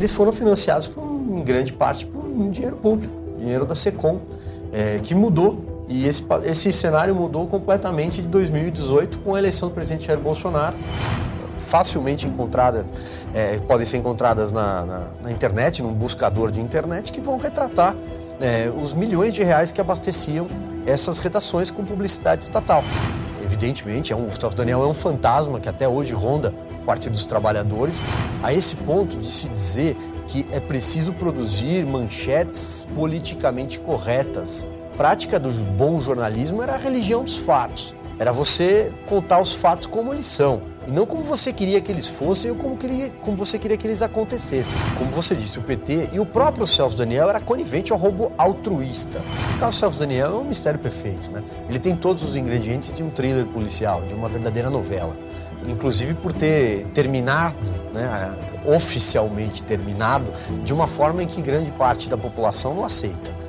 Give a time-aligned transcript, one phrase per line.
[0.00, 4.20] eles foram financiados por, em grande parte por um dinheiro público, dinheiro da Secom,
[4.72, 9.74] é, que mudou e esse, esse cenário mudou completamente de 2018 com a eleição do
[9.74, 10.76] presidente Jair Bolsonaro
[11.60, 12.86] facilmente encontradas,
[13.34, 17.94] é, podem ser encontradas na, na, na, internet, num buscador de internet, que vão retratar
[18.40, 20.48] é, os milhões de reais que abasteciam
[20.86, 22.82] essas redações com publicidade estatal.
[23.42, 26.54] Evidentemente, é um, o Gustavo Daniel é um fantasma que até hoje ronda
[26.90, 28.04] Partido dos Trabalhadores,
[28.42, 29.96] a esse ponto de se dizer
[30.26, 34.66] que é preciso produzir manchetes politicamente corretas.
[34.94, 37.94] A prática do bom jornalismo era a religião dos fatos.
[38.18, 40.62] Era você contar os fatos como eles são.
[40.88, 43.86] E não como você queria que eles fossem ou como, queria, como você queria que
[43.86, 44.76] eles acontecessem.
[44.98, 49.22] Como você disse, o PT e o próprio Celso Daniel era conivente ao roubo altruísta.
[49.60, 51.44] O Celso Daniel é um mistério perfeito, né?
[51.68, 55.16] Ele tem todos os ingredientes de um thriller policial, de uma verdadeira novela.
[55.66, 57.56] Inclusive por ter terminado,
[57.92, 63.39] né, oficialmente terminado, de uma forma em que grande parte da população não aceita.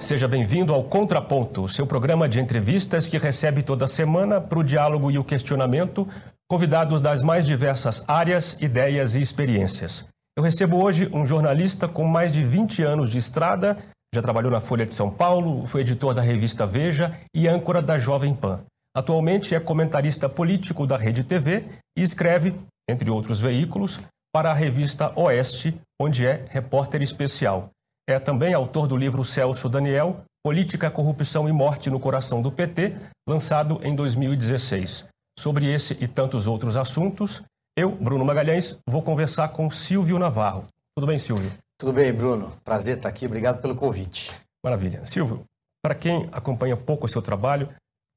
[0.00, 5.10] Seja bem-vindo ao Contraponto, seu programa de entrevistas que recebe toda semana para o diálogo
[5.10, 6.06] e o questionamento
[6.48, 10.08] convidados das mais diversas áreas, ideias e experiências.
[10.36, 13.76] Eu recebo hoje um jornalista com mais de 20 anos de estrada,
[14.14, 17.98] já trabalhou na Folha de São Paulo, foi editor da revista Veja e âncora da
[17.98, 18.60] Jovem Pan.
[18.96, 21.64] Atualmente é comentarista político da Rede TV
[21.98, 22.54] e escreve,
[22.88, 24.00] entre outros veículos,
[24.32, 27.70] para a revista Oeste, onde é repórter especial.
[28.08, 32.96] É também autor do livro Celso Daniel, Política, Corrupção e Morte no Coração do PT,
[33.28, 35.08] lançado em 2016.
[35.38, 37.42] Sobre esse e tantos outros assuntos,
[37.76, 40.66] eu, Bruno Magalhães, vou conversar com Silvio Navarro.
[40.96, 41.52] Tudo bem, Silvio?
[41.78, 42.50] Tudo bem, Bruno.
[42.64, 43.26] Prazer estar aqui.
[43.26, 44.32] Obrigado pelo convite.
[44.64, 45.04] Maravilha.
[45.04, 45.44] Silvio,
[45.84, 47.68] para quem acompanha pouco o seu trabalho,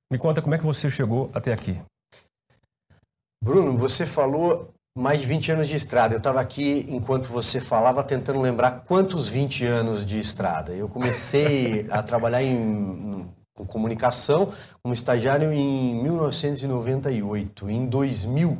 [0.09, 1.78] me conta como é que você chegou até aqui.
[3.44, 6.13] Bruno, você falou mais de 20 anos de estrada.
[6.13, 10.74] Eu estava aqui, enquanto você falava, tentando lembrar quantos 20 anos de estrada.
[10.74, 17.69] Eu comecei a trabalhar em, com comunicação como estagiário em 1998.
[17.69, 18.57] Em 2000,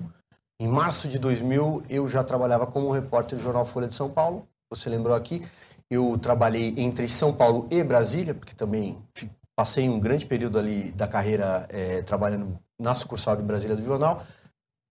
[0.60, 4.48] em março de 2000, eu já trabalhava como repórter do jornal Folha de São Paulo.
[4.70, 5.46] Você lembrou aqui?
[5.90, 8.98] Eu trabalhei entre São Paulo e Brasília, porque também
[9.54, 14.24] passei um grande período ali da carreira é, trabalhando na sucursal de Brasília do jornal.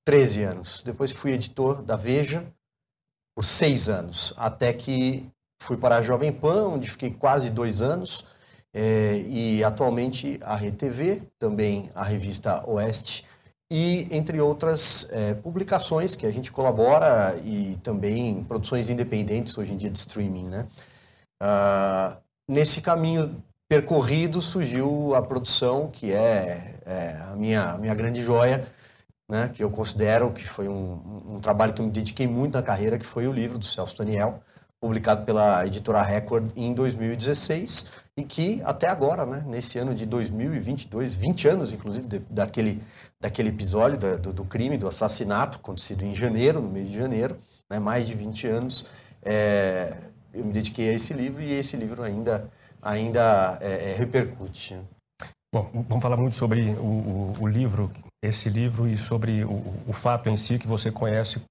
[0.04, 0.82] 13 anos.
[0.82, 2.44] Depois fui editor da Veja
[3.34, 5.26] por seis anos, até que
[5.62, 8.24] fui para a Jovem Pan, onde fiquei quase dois anos,
[8.74, 13.24] é, e atualmente a RTV, também a revista Oeste,
[13.70, 19.76] e entre outras é, publicações que a gente colabora e também produções independentes hoje em
[19.76, 20.66] dia de streaming, né?
[21.40, 22.18] Ah,
[22.48, 28.66] nesse caminho percorrido surgiu a produção que é, é a minha, minha grande joia,
[29.30, 32.62] né, que eu considero que foi um, um, trabalho que eu me dediquei muito na
[32.62, 34.42] carreira, que foi o livro do Celso Daniel,
[34.80, 37.86] publicado pela editora Record em 2016
[38.16, 42.82] e que até agora, né, nesse ano de 2022, 20 anos inclusive de, daquele,
[43.20, 47.38] daquele episódio da, do, do, crime, do assassinato acontecido em janeiro, no mês de janeiro,
[47.70, 48.86] né, mais de 20 anos,
[49.22, 49.96] é,
[50.34, 52.50] eu me dediquei a esse livro e esse livro ainda,
[52.82, 54.76] ainda é, é, repercute.
[55.52, 57.90] Bom, vamos falar muito sobre o, o, o livro,
[58.22, 61.42] esse livro e sobre o, o, fato em si que você conhece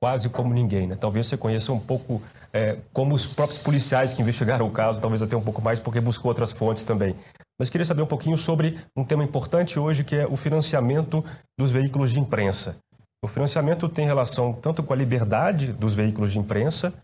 [0.00, 0.94] quase como ninguém, né?
[0.94, 5.20] Talvez você conheça um pouco é, como os próprios policiais que investigaram o caso, talvez
[5.20, 7.16] até um pouco mais porque buscou outras fontes também.
[7.58, 11.24] Mas queria saber um pouquinho sobre um tema importante hoje que é o financiamento
[11.58, 12.76] dos veículos de imprensa.
[13.24, 16.94] O financiamento tem relação tanto com a liberdade dos veículos de imprensa,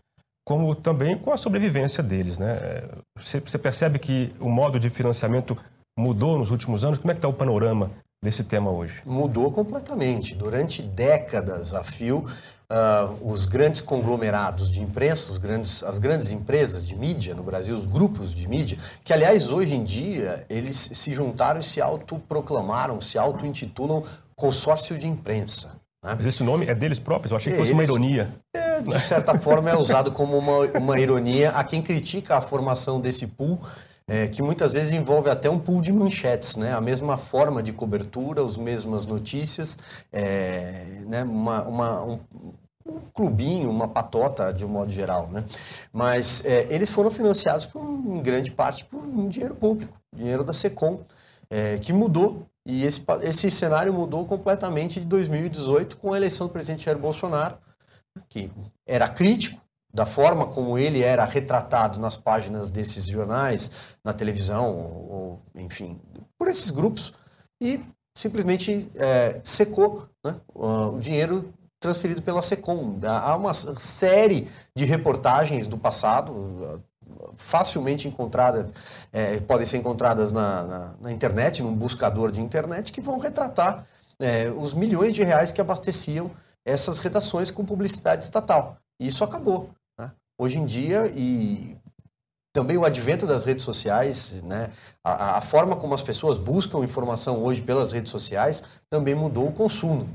[0.47, 2.39] como também com a sobrevivência deles.
[2.39, 2.53] Né?
[2.53, 5.57] É, você percebe que o modo de financiamento
[5.97, 6.99] mudou nos últimos anos?
[6.99, 7.91] Como é que está o panorama
[8.23, 9.01] desse tema hoje?
[9.05, 10.35] Mudou completamente.
[10.35, 12.25] Durante décadas a fio,
[12.71, 17.75] uh, os grandes conglomerados de imprensa, os grandes, as grandes empresas de mídia no Brasil,
[17.75, 23.01] os grupos de mídia, que aliás hoje em dia eles se juntaram e se autoproclamaram,
[23.01, 24.03] se auto-intitulam
[24.35, 25.79] consórcio de imprensa.
[26.03, 26.15] Né?
[26.15, 27.31] Mas esse nome é deles próprios?
[27.31, 28.33] Eu achei que fosse uma ironia.
[28.55, 32.99] É, de certa forma é usado como uma, uma ironia a quem critica a formação
[32.99, 33.59] desse pool
[34.11, 36.73] é, que muitas vezes envolve até um pool de manchetes, né?
[36.73, 39.79] A mesma forma de cobertura, as mesmas notícias,
[40.11, 41.23] é, né?
[41.23, 42.19] uma, uma um,
[42.85, 45.45] um clubinho, uma patota de um modo geral, né?
[45.93, 50.53] Mas é, eles foram financiados por, em grande parte por um dinheiro público, dinheiro da
[50.53, 51.05] Secom,
[51.49, 56.53] é, que mudou e esse, esse cenário mudou completamente de 2018 com a eleição do
[56.53, 57.57] presidente Jair Bolsonaro,
[58.27, 58.51] que
[58.85, 59.57] era crítico
[59.93, 63.71] da forma como ele era retratado nas páginas desses jornais,
[64.03, 66.01] na televisão, ou, enfim,
[66.37, 67.13] por esses grupos,
[67.61, 67.79] e
[68.17, 72.99] simplesmente é, secou né, o dinheiro transferido pela SECOM.
[73.03, 76.81] Há uma série de reportagens do passado,
[77.35, 78.71] facilmente encontradas,
[79.11, 83.85] é, podem ser encontradas na, na, na, internet, num buscador de internet, que vão retratar
[84.19, 86.31] é, os milhões de reais que abasteciam
[86.63, 88.77] essas redações com publicidade estatal.
[88.99, 89.69] E isso acabou.
[90.41, 91.77] Hoje em dia, e
[92.51, 94.71] também o advento das redes sociais, né?
[95.03, 99.53] a, a forma como as pessoas buscam informação hoje pelas redes sociais também mudou o
[99.53, 100.09] consumo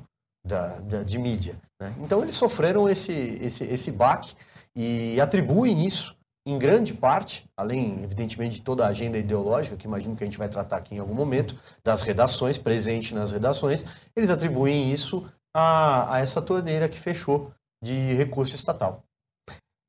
[0.44, 1.56] da, da, de mídia.
[1.80, 1.94] Né?
[2.00, 4.34] Então eles sofreram esse, esse, esse baque
[4.74, 10.16] e atribuem isso, em grande parte, além, evidentemente, de toda a agenda ideológica, que imagino
[10.16, 13.84] que a gente vai tratar aqui em algum momento, das redações, presente nas redações,
[14.16, 15.24] eles atribuem isso
[15.54, 19.05] a, a essa torneira que fechou de recurso estatal.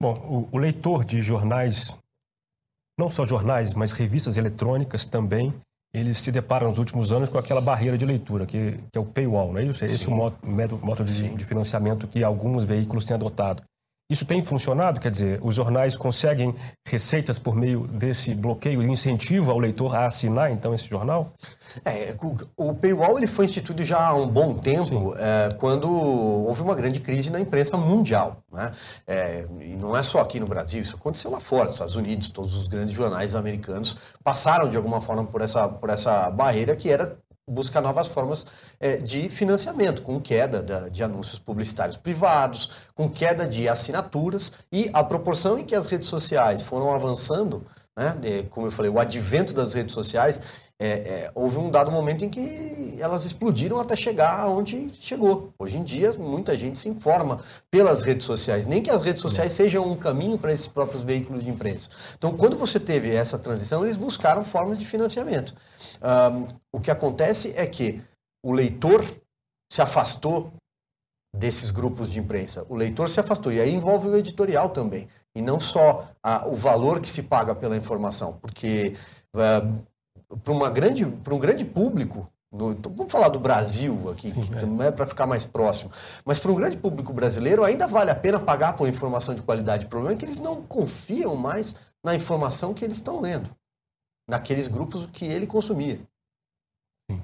[0.02, 0.14] Bom,
[0.52, 1.96] o, o leitor de jornais,
[3.00, 5.54] não só jornais, mas revistas eletrônicas também,
[5.94, 9.06] eles se deparam nos últimos anos com aquela barreira de leitura, que, que é o
[9.06, 9.84] paywall, não é isso?
[9.84, 13.64] É esse o método de, de, financiamento que alguns veículos têm adotado.
[14.10, 15.02] Isso tem funcionado?
[15.02, 16.56] Quer dizer, os jornais conseguem
[16.88, 21.34] receitas por meio desse bloqueio e incentivo ao leitor a assinar, então, esse jornal?
[21.84, 22.16] É,
[22.56, 27.02] o, paywall ele foi instituído já há um bom tempo, é, quando houve uma grande
[27.02, 28.38] crise na imprensa mundial.
[28.50, 28.72] Né?
[29.06, 32.30] É, e não é só aqui no Brasil, isso aconteceu lá fora, nos Estados Unidos,
[32.30, 36.90] todos os grandes jornais americanos passaram de alguma forma por essa, por essa barreira que
[36.90, 37.18] era
[37.48, 38.46] buscar novas formas
[38.80, 44.90] é, de financiamento, com queda da, de anúncios publicitários privados, com queda de assinaturas e
[44.94, 47.66] a proporção em que as redes sociais foram avançando,
[47.98, 50.40] né, é, como eu falei, o advento das redes sociais,
[50.80, 55.52] é, é, houve um dado momento em que elas explodiram até chegar aonde chegou.
[55.58, 57.42] Hoje em dia, muita gente se informa
[57.72, 61.44] pelas redes sociais, nem que as redes sociais sejam um caminho para esses próprios veículos
[61.44, 61.90] de imprensa.
[62.16, 65.56] Então, quando você teve essa transição, eles buscaram formas de financiamento.
[66.00, 68.00] Um, o que acontece é que
[68.46, 69.04] o leitor
[69.72, 70.54] se afastou
[71.36, 72.66] desses grupos de imprensa.
[72.70, 73.52] O leitor se afastou.
[73.52, 75.08] E aí envolve o editorial também.
[75.38, 78.34] E não só a, o valor que se paga pela informação.
[78.42, 78.94] Porque
[79.36, 79.86] uh,
[80.44, 84.88] para um grande público, no, então, vamos falar do Brasil aqui, Sim, que é.
[84.88, 85.92] é para ficar mais próximo,
[86.26, 89.86] mas para um grande público brasileiro ainda vale a pena pagar por informação de qualidade.
[89.86, 93.50] O problema é que eles não confiam mais na informação que eles estão lendo
[94.30, 96.00] naqueles grupos que ele consumia.
[97.10, 97.22] Sim.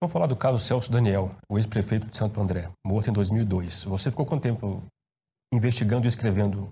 [0.00, 3.84] Vamos falar do caso Celso Daniel, o ex-prefeito de Santo André, morto em 2002.
[3.84, 4.82] Você ficou quanto tempo
[5.52, 6.70] investigando e escrevendo?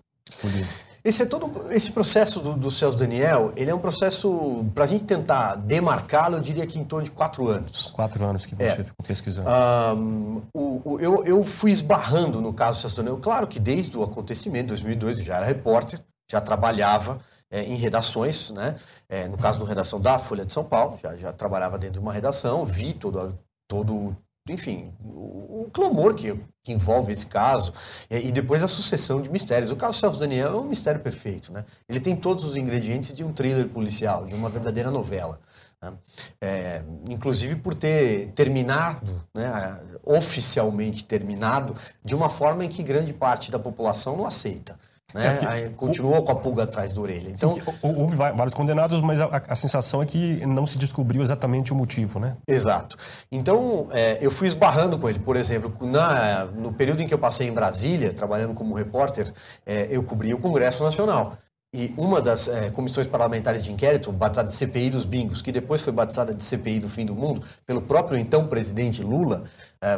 [1.04, 4.86] Esse, é todo, esse processo do, do Celso Daniel, ele é um processo, para a
[4.88, 7.92] gente tentar demarcá-lo, eu diria que em torno de quatro anos.
[7.92, 8.82] Quatro anos que você é.
[8.82, 9.48] ficou pesquisando.
[9.48, 13.18] Um, o, o, eu, eu fui esbarrando no caso do Celso Daniel.
[13.18, 17.20] Claro que desde o acontecimento, 2002, eu já era repórter, já trabalhava,
[17.50, 18.74] é, em redações, né?
[19.08, 22.00] É, no caso da redação da Folha de São Paulo, já, já trabalhava dentro de
[22.00, 23.38] uma redação, vi todo,
[23.68, 24.16] todo
[24.48, 27.72] enfim, o, o clamor que, que envolve esse caso,
[28.08, 29.70] é, e depois a sucessão de mistérios.
[29.70, 31.64] O caso Celso Daniel é um mistério perfeito, né?
[31.88, 35.40] Ele tem todos os ingredientes de um thriller policial, de uma verdadeira novela.
[35.82, 35.92] Né?
[36.40, 41.74] É, inclusive por ter terminado, né, oficialmente terminado,
[42.04, 44.78] de uma forma em que grande parte da população não aceita.
[45.14, 45.38] Né?
[45.42, 47.30] É Aí, continuou o, com a pulga atrás da orelha.
[47.30, 51.72] Então, sim, houve vários condenados, mas a, a, sensação é que não se descobriu exatamente
[51.72, 52.36] o motivo, né?
[52.46, 52.96] Exato.
[53.30, 55.18] Então, é, eu fui esbarrando com ele.
[55.18, 59.32] Por exemplo, na, no período em que eu passei em Brasília, trabalhando como repórter,
[59.64, 61.36] é, eu cobri o Congresso Nacional.
[61.74, 65.82] E uma das é, comissões parlamentares de inquérito, batizada de CPI dos bingos, que depois
[65.82, 69.44] foi batizada de CPI do fim do mundo, pelo próprio então presidente Lula,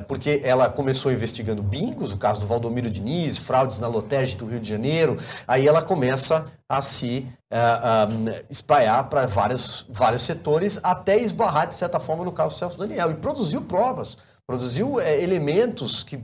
[0.06, 4.60] porque ela começou investigando bingos, o caso do Valdomiro Diniz, fraudes na Lotérgia do Rio
[4.60, 5.16] de Janeiro,
[5.46, 11.74] aí ela começa a se uh, um, espraiar para vários, vários setores, até esbarrar, de
[11.74, 16.20] certa forma, no caso Celso Daniel, e produziu provas, produziu é, elementos que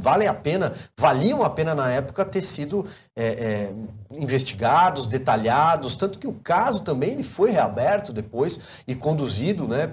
[0.00, 3.74] valem a pena, valiam a pena na época ter sido é, é,
[4.18, 9.86] investigados, detalhados, tanto que o caso também ele foi reaberto depois e conduzido, né,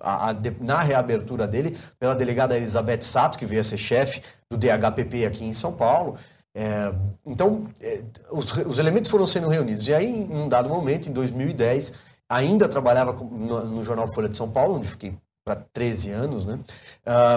[0.00, 4.56] a, a, na reabertura dele pela delegada Elizabeth Sato, que veio a ser chefe do
[4.56, 6.16] DHPP aqui em São Paulo.
[6.54, 6.92] É,
[7.24, 8.02] então, é,
[8.32, 9.86] os, os, elementos foram sendo reunidos.
[9.86, 11.92] E aí, em um dado momento, em 2010,
[12.28, 16.58] ainda trabalhava no, no jornal Folha de São Paulo, onde fiquei para 13 anos, né?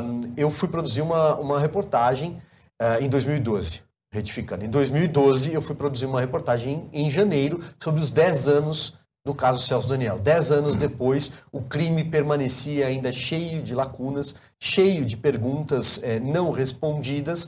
[0.04, 2.42] Um, eu fui produzir uma, uma reportagem
[2.82, 4.66] uh, em 2012, retificando.
[4.66, 8.94] Em 2012, eu fui produzir uma reportagem em, em janeiro sobre os 10 anos
[9.26, 10.20] do caso Celso Daniel.
[10.20, 16.52] Dez anos depois, o crime permanecia ainda cheio de lacunas, cheio de perguntas eh, não
[16.52, 17.48] respondidas,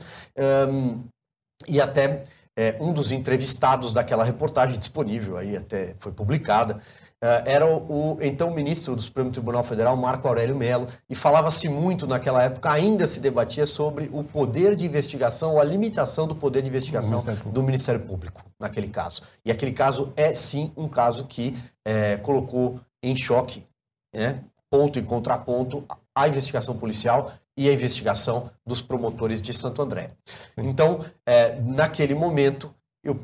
[0.68, 1.04] um,
[1.68, 2.22] e até
[2.56, 6.80] eh, um dos entrevistados daquela reportagem disponível, aí até foi publicada,
[7.22, 12.06] era o, o, então ministro do Supremo Tribunal Federal, Marco Aurélio Mello, e falava-se muito
[12.06, 16.62] naquela época, ainda se debatia sobre o poder de investigação, ou a limitação do poder
[16.62, 19.22] de investigação Ministério do Ministério Público, naquele caso.
[19.44, 21.56] E aquele caso é sim um caso que
[21.86, 23.64] é, colocou em choque,
[24.14, 30.10] né, ponto e contraponto, a investigação policial e a investigação dos promotores de Santo André.
[30.56, 33.20] Então, é, naquele momento, eu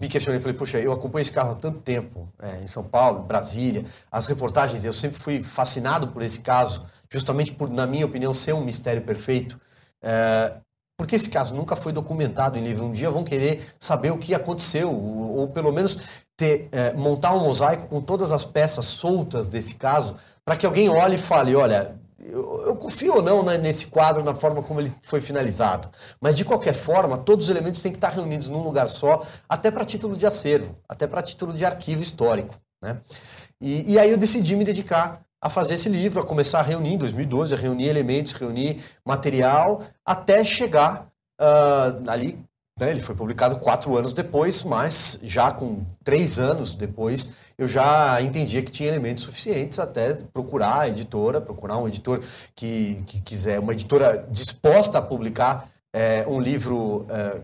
[0.00, 3.22] me questionei, falei, puxa, eu acompanho esse carro há tanto tempo, é, em São Paulo,
[3.22, 8.34] Brasília, as reportagens, eu sempre fui fascinado por esse caso, justamente por, na minha opinião,
[8.34, 9.58] ser um mistério perfeito,
[10.02, 10.52] é,
[10.98, 12.84] porque esse caso nunca foi documentado em livro.
[12.84, 15.98] Um dia vão querer saber o que aconteceu, ou, ou pelo menos
[16.36, 20.88] ter, é, montar um mosaico com todas as peças soltas desse caso, para que alguém
[20.88, 21.98] olhe e fale, olha,
[22.30, 25.90] eu, eu, confio ou não né, nesse quadro, na forma como ele foi finalizado.
[26.20, 29.70] Mas, de qualquer forma, todos os elementos têm que estar reunidos num lugar só, até
[29.70, 32.54] para título de acervo, até para título de arquivo histórico.
[32.82, 33.00] Né?
[33.60, 36.94] E, e aí eu decidi me dedicar a fazer esse livro, a começar a reunir
[36.94, 41.08] em 2012, a reunir elementos, reunir material, até chegar
[41.40, 42.38] uh, ali
[42.78, 48.20] né, ele foi publicado quatro anos depois, mas já com três anos depois, eu já
[48.20, 52.20] entendia que tinha elementos suficientes até procurar a editora, procurar um editor
[52.54, 57.42] que, que quiser, uma editora disposta a publicar é, um livro é,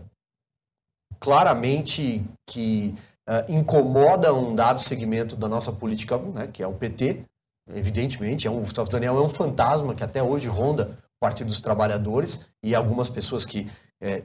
[1.19, 2.93] claramente que
[3.27, 7.23] é, incomoda um dado segmento da nossa política, né, que é o PT,
[7.71, 8.47] evidentemente.
[8.47, 11.61] É um, o Gustavo Daniel é um fantasma que até hoje ronda o Partido dos
[11.61, 13.67] Trabalhadores e algumas pessoas que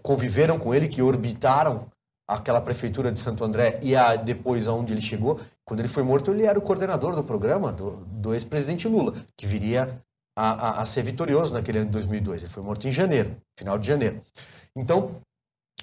[0.02, 1.87] conviveram com ele, que orbitaram
[2.28, 5.40] aquela prefeitura de Santo André e a, depois aonde ele chegou.
[5.68, 9.46] Quando ele foi morto, ele era o coordenador do programa do, do ex-presidente Lula, que
[9.46, 10.02] viria
[10.34, 12.44] a, a, a, ser vitorioso naquele ano de 2002.
[12.44, 14.22] Ele foi morto em janeiro, final de janeiro.
[14.75, 15.16] Então,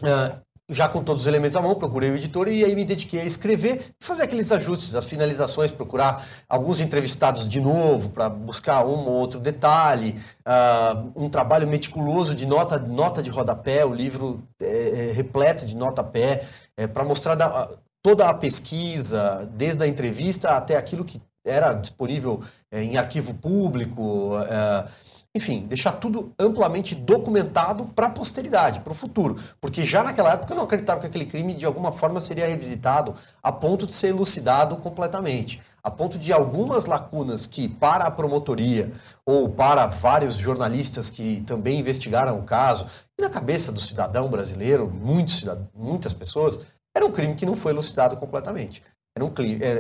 [0.02, 3.22] uh, já com todos os elementos à mão, procurei o editor e aí me dediquei
[3.22, 8.84] a escrever e fazer aqueles ajustes, as finalizações, procurar alguns entrevistados de novo para buscar
[8.84, 14.42] um ou outro detalhe, uh, um trabalho meticuloso de nota, nota de rodapé, o livro
[14.60, 16.44] é, é repleto de nota-pé,
[16.76, 17.70] é, para mostrar da,
[18.06, 22.40] toda a pesquisa, desde a entrevista até aquilo que era disponível
[22.72, 24.86] é, em arquivo público, é,
[25.34, 29.38] enfim, deixar tudo amplamente documentado para a posteridade, para o futuro.
[29.60, 33.16] Porque já naquela época eu não acreditava que aquele crime de alguma forma seria revisitado
[33.42, 35.60] a ponto de ser elucidado completamente.
[35.84, 38.92] A ponto de algumas lacunas que, para a promotoria
[39.26, 42.86] ou para vários jornalistas que também investigaram o caso,
[43.18, 45.44] e na cabeça do cidadão brasileiro, muitos,
[45.74, 46.60] muitas pessoas,
[46.96, 48.82] era um crime que não foi elucidado completamente.
[49.16, 49.34] Era, um,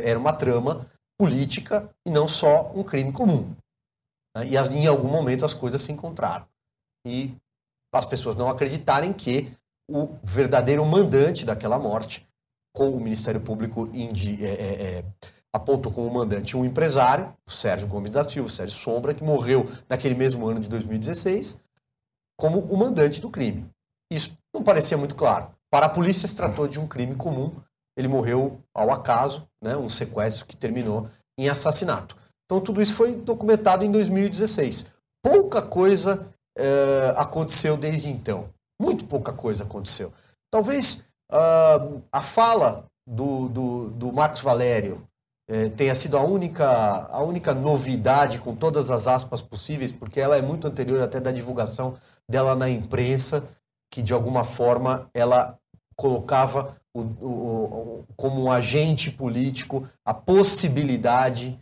[0.03, 3.55] era uma trama política e não só um crime comum.
[4.35, 4.47] Né?
[4.47, 6.45] E em algum momento as coisas se encontraram.
[7.07, 7.33] E
[7.93, 9.51] as pessoas não acreditarem que
[9.89, 12.27] o verdadeiro mandante daquela morte,
[12.75, 15.05] com o Ministério Público indi, é, é, é,
[15.53, 19.65] apontou como mandante um empresário, o Sérgio Gomes da Silva, o Sérgio Sombra, que morreu
[19.87, 21.59] naquele mesmo ano de 2016,
[22.37, 23.69] como o mandante do crime.
[24.11, 25.54] Isso não parecia muito claro.
[25.75, 27.51] Para a polícia, se tratou de um crime comum.
[27.97, 32.15] Ele morreu ao acaso, né, um sequestro que terminou em assassinato.
[32.45, 34.85] Então, tudo isso foi documentado em 2016.
[35.21, 38.49] Pouca coisa é, aconteceu desde então.
[38.81, 40.13] Muito pouca coisa aconteceu.
[40.49, 45.05] Talvez uh, a fala do, do, do Marcos Valério
[45.49, 46.69] é, tenha sido a única,
[47.11, 51.33] a única novidade, com todas as aspas possíveis, porque ela é muito anterior até da
[51.33, 51.97] divulgação
[52.31, 53.45] dela na imprensa,
[53.91, 55.59] que de alguma forma ela
[55.95, 61.59] colocava o, o, como um agente político a possibilidade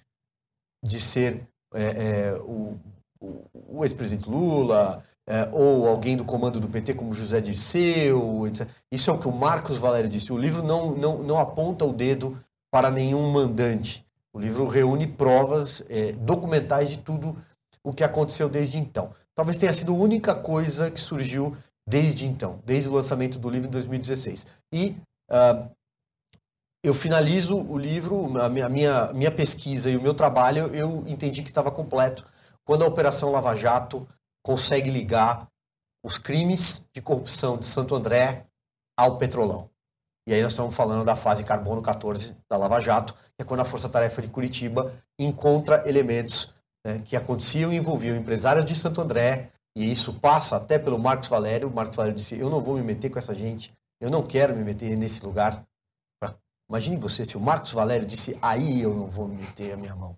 [0.83, 2.77] de ser é, é, o,
[3.19, 8.67] o ex-presidente Lula, é, ou alguém do comando do PT como José Dirceu, etc.
[8.91, 10.33] Isso é o que o Marcos Valério disse.
[10.33, 12.37] O livro não, não, não aponta o dedo
[12.69, 14.05] para nenhum mandante.
[14.33, 17.37] O livro reúne provas é, documentais de tudo
[17.83, 19.13] o que aconteceu desde então.
[19.35, 21.55] Talvez tenha sido a única coisa que surgiu
[21.87, 24.47] desde então, desde o lançamento do livro em 2016.
[24.73, 24.95] E
[25.31, 25.69] uh,
[26.83, 31.49] eu finalizo o livro, a minha, minha, pesquisa e o meu trabalho, eu entendi que
[31.49, 32.25] estava completo
[32.65, 34.07] quando a Operação Lava Jato
[34.43, 35.47] consegue ligar
[36.03, 38.45] os crimes de corrupção de Santo André
[38.97, 39.69] ao Petrolão.
[40.27, 43.61] E aí nós estamos falando da fase carbono 14 da Lava Jato, que é quando
[43.61, 46.53] a Força Tarefa de Curitiba encontra elementos
[46.85, 51.29] né, que aconteciam e envolviam empresários de Santo André, e isso passa até pelo Marcos
[51.29, 51.67] Valério.
[51.67, 54.55] O Marcos Valério disse: Eu não vou me meter com essa gente, eu não quero
[54.55, 55.63] me meter nesse lugar.
[56.69, 59.95] Imagine você, se o Marcos Valério disse: Aí eu não vou me meter a minha
[59.95, 60.17] mão.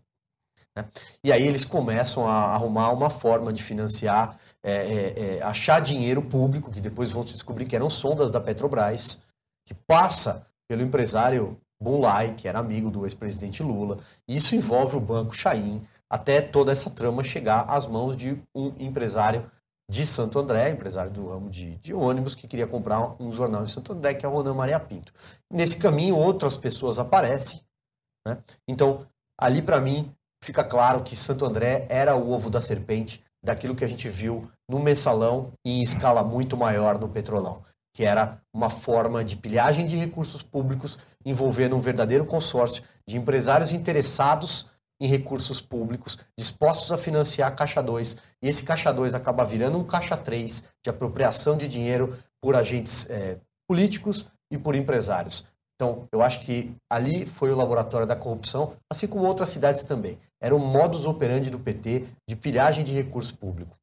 [0.76, 0.86] Né?
[1.24, 6.22] E aí eles começam a arrumar uma forma de financiar, é, é, é, achar dinheiro
[6.22, 9.22] público, que depois vão se descobrir que eram sondas da Petrobras,
[9.66, 13.98] que passa pelo empresário Bunlai, que era amigo do ex-presidente Lula.
[14.28, 15.82] Isso envolve o Banco Chaim,
[16.16, 19.52] até toda essa trama chegar às mãos de um empresário
[19.92, 23.72] de Santo André, empresário do ramo de, de ônibus, que queria comprar um jornal de
[23.72, 25.12] Santo André, que é o Ronan Maria Pinto.
[25.52, 27.60] Nesse caminho, outras pessoas aparecem.
[28.26, 28.38] Né?
[28.66, 29.06] Então,
[29.38, 30.10] ali para mim,
[30.42, 34.50] fica claro que Santo André era o ovo da serpente daquilo que a gente viu
[34.70, 37.62] no mensalão em escala muito maior no petrolão,
[37.94, 43.74] que era uma forma de pilhagem de recursos públicos envolvendo um verdadeiro consórcio de empresários
[43.74, 49.78] interessados em recursos públicos, dispostos a financiar Caixa 2, e esse Caixa 2 acaba virando
[49.78, 53.38] um Caixa 3 de apropriação de dinheiro por agentes é,
[53.68, 55.46] políticos e por empresários.
[55.76, 60.18] Então, eu acho que ali foi o laboratório da corrupção, assim como outras cidades também.
[60.42, 63.76] Era o modus operandi do PT de pilhagem de recurso público.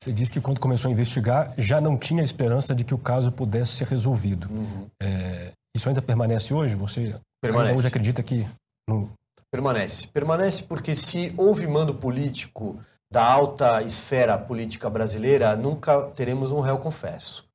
[0.00, 3.32] Você disse que quando começou a investigar já não tinha esperança de que o caso
[3.32, 4.48] pudesse ser resolvido.
[4.50, 4.86] Uhum.
[5.02, 6.74] É, isso ainda permanece hoje?
[6.74, 7.74] Você permanece.
[7.74, 8.46] hoje acredita que
[8.88, 9.10] no,
[9.54, 10.08] Permanece.
[10.08, 12.76] Permanece porque se houve mando político
[13.08, 17.48] da alta esfera política brasileira, nunca teremos um réu confesso.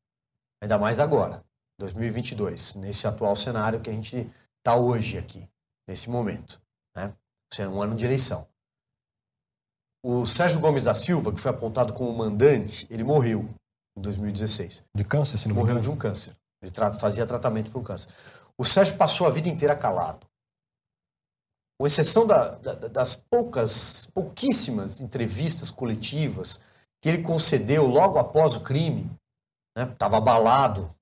[0.63, 1.43] Ainda mais agora,
[1.77, 4.25] 2022, nesse atual cenário que a gente
[4.59, 5.45] está hoje aqui,
[5.85, 6.61] nesse momento.
[6.95, 7.13] Né?
[7.57, 8.47] É um ano de eleição.
[10.01, 13.41] O Sérgio Gomes da Silva, que foi apontado como mandante, ele morreu
[13.97, 14.85] em 2016.
[14.95, 16.33] De câncer, se não Morreu de um câncer.
[16.61, 18.09] Ele fazia tratamento para um câncer.
[18.57, 20.28] O Sérgio passou a vida inteira calado
[21.79, 26.59] com exceção da, da, das poucas, pouquíssimas entrevistas coletivas
[27.01, 29.09] que ele concedeu logo após o crime,
[29.77, 30.93] estava né, abalado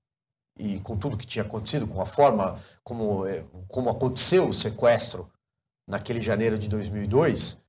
[0.56, 5.28] e com tudo que tinha acontecido, com a forma como, é, como aconteceu o sequestro
[5.88, 7.60] naquele janeiro de 2002,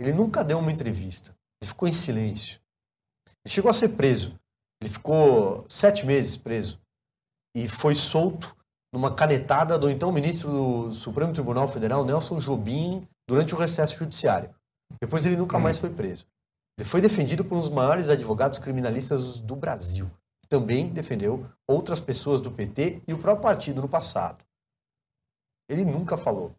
[0.00, 1.36] ele nunca deu uma entrevista.
[1.62, 2.60] Ele ficou em silêncio.
[3.44, 4.36] Ele chegou a ser preso.
[4.80, 6.80] Ele ficou sete meses preso
[7.54, 8.55] e foi solto
[8.96, 14.48] numa canetada do então ministro do Supremo Tribunal Federal, Nelson Jobim, durante o recesso judiciário.
[14.98, 16.24] Depois ele nunca mais foi preso.
[16.78, 20.10] Ele foi defendido por um dos maiores advogados criminalistas do Brasil,
[20.42, 24.42] que também defendeu outras pessoas do PT e o próprio partido no passado.
[25.68, 26.54] Ele nunca falou.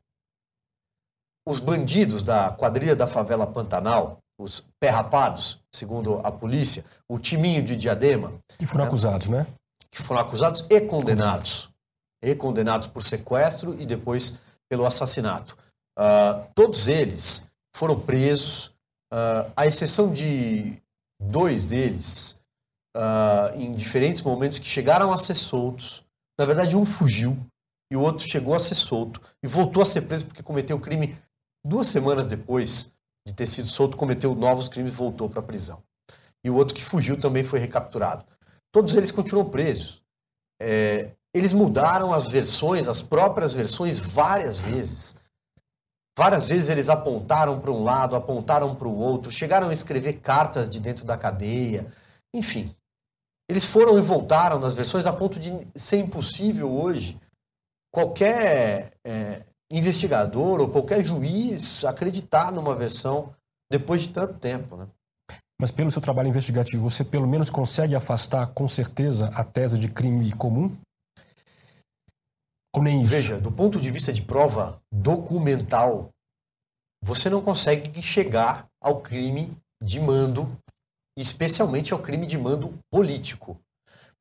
[1.48, 7.76] Os bandidos da quadrilha da favela Pantanal, os perrapados, segundo a polícia, o timinho de
[7.76, 8.38] Diadema.
[8.60, 8.90] Que foram né?
[8.90, 9.48] acusados, né?
[9.90, 11.76] Que foram acusados e condenados
[12.22, 14.38] e condenados por sequestro e depois
[14.70, 15.58] pelo assassinato.
[15.98, 18.68] Uh, todos eles foram presos,
[19.14, 20.82] uh, à exceção de
[21.20, 22.38] dois deles,
[22.96, 26.04] uh, em diferentes momentos que chegaram a ser soltos.
[26.40, 27.38] Na verdade, um fugiu
[27.92, 31.16] e o outro chegou a ser solto e voltou a ser preso porque cometeu crime
[31.66, 32.92] duas semanas depois
[33.26, 35.84] de ter sido solto, cometeu novos crimes e voltou para a prisão.
[36.44, 38.26] E o outro que fugiu também foi recapturado.
[38.72, 40.02] Todos eles continuam presos.
[40.62, 45.16] É, eles mudaram as versões, as próprias versões, várias vezes.
[46.18, 50.68] Várias vezes eles apontaram para um lado, apontaram para o outro, chegaram a escrever cartas
[50.68, 51.86] de dentro da cadeia.
[52.34, 52.76] Enfim,
[53.50, 57.20] eles foram e voltaram nas versões a ponto de ser impossível hoje
[57.94, 63.34] qualquer é, investigador ou qualquer juiz acreditar numa versão
[63.72, 64.76] depois de tanto tempo.
[64.76, 64.88] Né?
[65.60, 69.88] Mas pelo seu trabalho investigativo, você pelo menos consegue afastar com certeza a tese de
[69.88, 70.76] crime comum?
[73.02, 73.10] Isso?
[73.10, 76.10] Veja, do ponto de vista de prova documental,
[77.04, 80.58] você não consegue chegar ao crime de mando,
[81.18, 83.60] especialmente ao crime de mando político.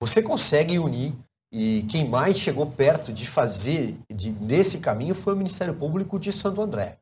[0.00, 1.14] Você consegue unir,
[1.52, 6.32] e quem mais chegou perto de fazer de, nesse caminho foi o Ministério Público de
[6.32, 6.98] Santo André.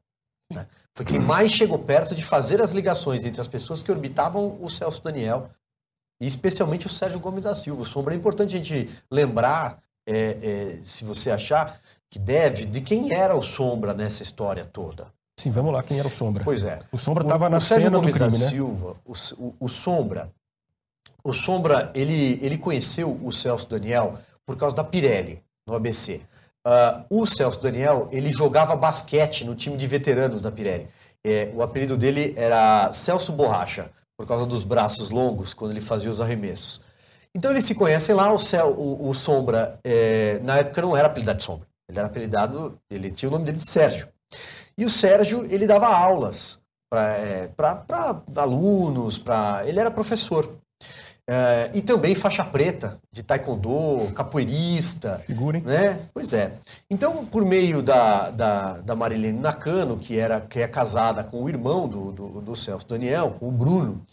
[0.53, 0.67] Né?
[0.97, 4.69] Foi quem mais chegou perto de fazer as ligações entre as pessoas que orbitavam o
[4.69, 5.51] Celso Daniel
[6.21, 7.85] e especialmente o Sérgio Gomes da Silva.
[7.85, 13.13] Sombra é importante a gente lembrar é, é, se você achar que deve, de quem
[13.13, 15.07] era o Sombra nessa história toda.
[15.39, 16.45] Sim, vamos lá, quem era o Sombra?
[16.45, 16.79] Pois é.
[16.93, 18.51] O Sombra estava na o cena Gomes do crime, da né?
[18.51, 20.31] Silva, o, o, o, Sombra,
[21.25, 26.21] o Sombra, ele, ele conheceu o Celso Daniel por causa da Pirelli, no ABC.
[26.67, 30.89] Uh, o Celso Daniel, ele jogava basquete no time de veteranos da Pirelli.
[31.27, 36.11] É, o apelido dele era Celso Borracha, por causa dos braços longos, quando ele fazia
[36.11, 36.81] os arremessos.
[37.37, 41.09] Então eles se conhecem lá, o, céu, o, o Sombra, é, na época não era
[41.09, 44.09] apelidado de Sombra, ele era apelidado, ele tinha o nome dele de Sérgio.
[44.79, 46.59] E o Sérgio, ele dava aulas
[46.91, 47.51] para é,
[48.37, 50.59] alunos, pra, ele era professor.
[51.29, 55.19] É, e também faixa preta de taekwondo, capoeirista.
[55.21, 55.63] Figura, hein?
[55.65, 55.99] Né?
[56.13, 56.53] Pois é.
[56.91, 61.49] Então, por meio da, da, da Marilene Nakano, que, era, que é casada com o
[61.49, 64.05] irmão do, do, do Celso Daniel, com o Bruno,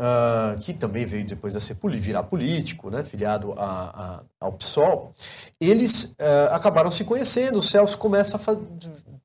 [0.00, 3.04] uh, que também veio depois a ser, virar político, né?
[3.04, 5.14] filiado a, a, ao PSOL,
[5.60, 7.58] eles uh, acabaram se conhecendo.
[7.58, 8.56] O Celso começa a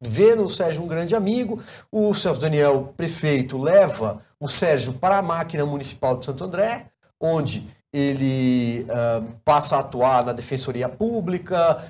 [0.01, 1.61] ver no Sérgio um grande amigo.
[1.91, 6.87] O Celso Daniel, prefeito, leva o Sérgio para a máquina municipal de Santo André,
[7.19, 11.81] onde ele uh, passa a atuar na defensoria pública,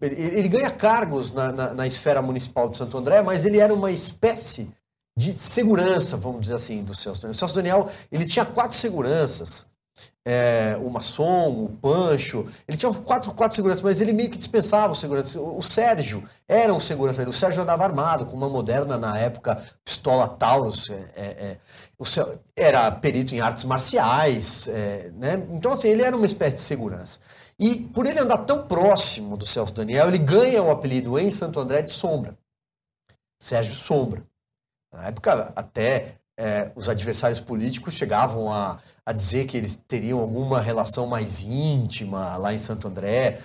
[0.00, 3.90] ele, ganha cargos na, na, na, esfera municipal de Santo André, mas ele era uma
[3.90, 4.70] espécie
[5.16, 7.34] de segurança, vamos dizer assim, do Celso Daniel.
[7.34, 9.66] O Celso Daniel ele tinha quatro seguranças,
[10.26, 14.92] é, o Maçom, o Pancho, ele tinha quatro, quatro seguranças, mas ele meio que dispensava
[14.92, 15.40] o segurança.
[15.40, 20.26] O, Sérgio era um segurança, o Sérgio andava armado, com uma moderna, na época, pistola
[20.26, 21.58] Taurus, é, é, é
[21.98, 22.04] o
[22.56, 25.46] era perito em artes marciais, é, né?
[25.52, 27.20] então assim, ele era uma espécie de segurança.
[27.58, 31.60] E por ele andar tão próximo do Celso Daniel, ele ganha o apelido em Santo
[31.60, 32.36] André de Sombra,
[33.38, 34.26] Sérgio Sombra.
[34.94, 40.60] Na época, até é, os adversários políticos chegavam a, a dizer que eles teriam alguma
[40.60, 43.38] relação mais íntima lá em Santo André.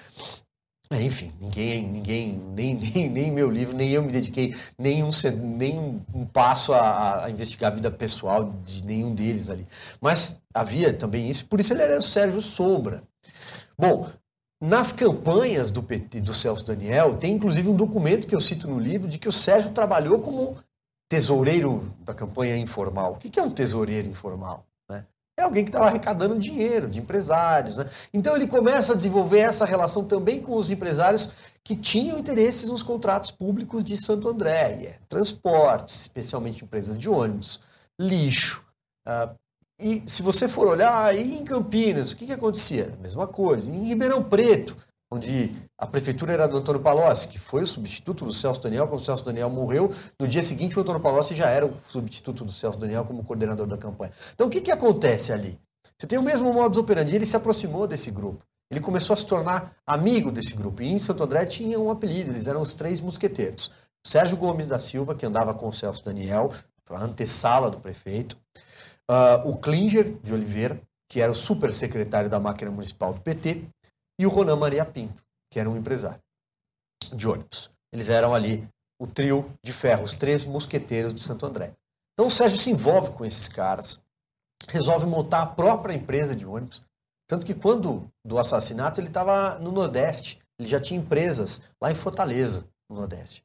[0.92, 5.10] É, enfim, ninguém, ninguém, nem, nem, nem meu livro, nem eu me dediquei nem um,
[5.58, 9.68] nem um passo a, a, investigar a vida pessoal de nenhum deles ali.
[10.00, 13.04] Mas havia também isso, por isso ele era o Sérgio Sombra.
[13.78, 14.10] Bom,
[14.62, 18.80] nas campanhas do PT do Celso Daniel, tem inclusive um documento que eu cito no
[18.80, 20.58] livro de que o Sérgio trabalhou como
[21.10, 23.14] tesoureiro da campanha informal.
[23.14, 24.64] O que é um tesoureiro informal?
[24.90, 25.04] Né?
[25.38, 27.78] É alguém que estava arrecadando dinheiro de empresários.
[27.78, 27.86] Né?
[28.14, 31.32] Então ele começa a desenvolver essa relação também com os empresários
[31.64, 37.60] que tinham interesses nos contratos públicos de Santo André, é, transportes, especialmente empresas de ônibus,
[38.00, 38.64] lixo.
[39.08, 39.36] Uh,
[39.80, 42.98] e se você for olhar aí em Campinas, o que, que acontecia?
[43.02, 43.72] Mesma coisa.
[43.72, 44.76] Em Ribeirão Preto,
[45.12, 49.00] onde a prefeitura era do Antônio Palocci, que foi o substituto do Celso Daniel, quando
[49.00, 49.90] o Celso Daniel morreu.
[50.20, 53.66] No dia seguinte, o Antônio Palocci já era o substituto do Celso Daniel como coordenador
[53.66, 54.12] da campanha.
[54.34, 55.58] Então, o que, que acontece ali?
[55.98, 58.44] Você tem o mesmo modus operandi, ele se aproximou desse grupo.
[58.70, 60.82] Ele começou a se tornar amigo desse grupo.
[60.82, 63.72] E em Santo André tinha um apelido, eles eram os três mosqueteiros.
[64.06, 66.52] Sérgio Gomes da Silva, que andava com o Celso Daniel,
[66.90, 68.38] a antessala do prefeito.
[69.10, 73.64] Uh, o Klinger de Oliveira, que era o super secretário da máquina municipal do PT
[74.20, 76.22] e o Ronan Maria Pinto, que era um empresário
[77.14, 77.72] de ônibus.
[77.92, 78.68] Eles eram ali
[79.00, 81.74] o trio de ferro, os três mosqueteiros de Santo André.
[82.14, 84.02] Então o Sérgio se envolve com esses caras,
[84.68, 86.82] resolve montar a própria empresa de ônibus.
[87.28, 91.96] Tanto que quando do assassinato ele estava no Nordeste, ele já tinha empresas lá em
[91.96, 93.44] Fortaleza, no Nordeste.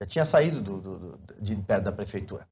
[0.00, 2.46] Já tinha saído do, do, do, de perto da prefeitura.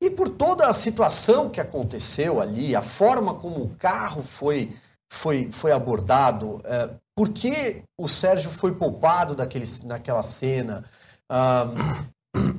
[0.00, 4.74] E por toda a situação que aconteceu ali, a forma como o carro foi
[5.12, 6.90] foi, foi abordado, é,
[7.20, 10.82] por que o Sérgio foi poupado daquele, naquela cena,
[11.28, 11.66] ah,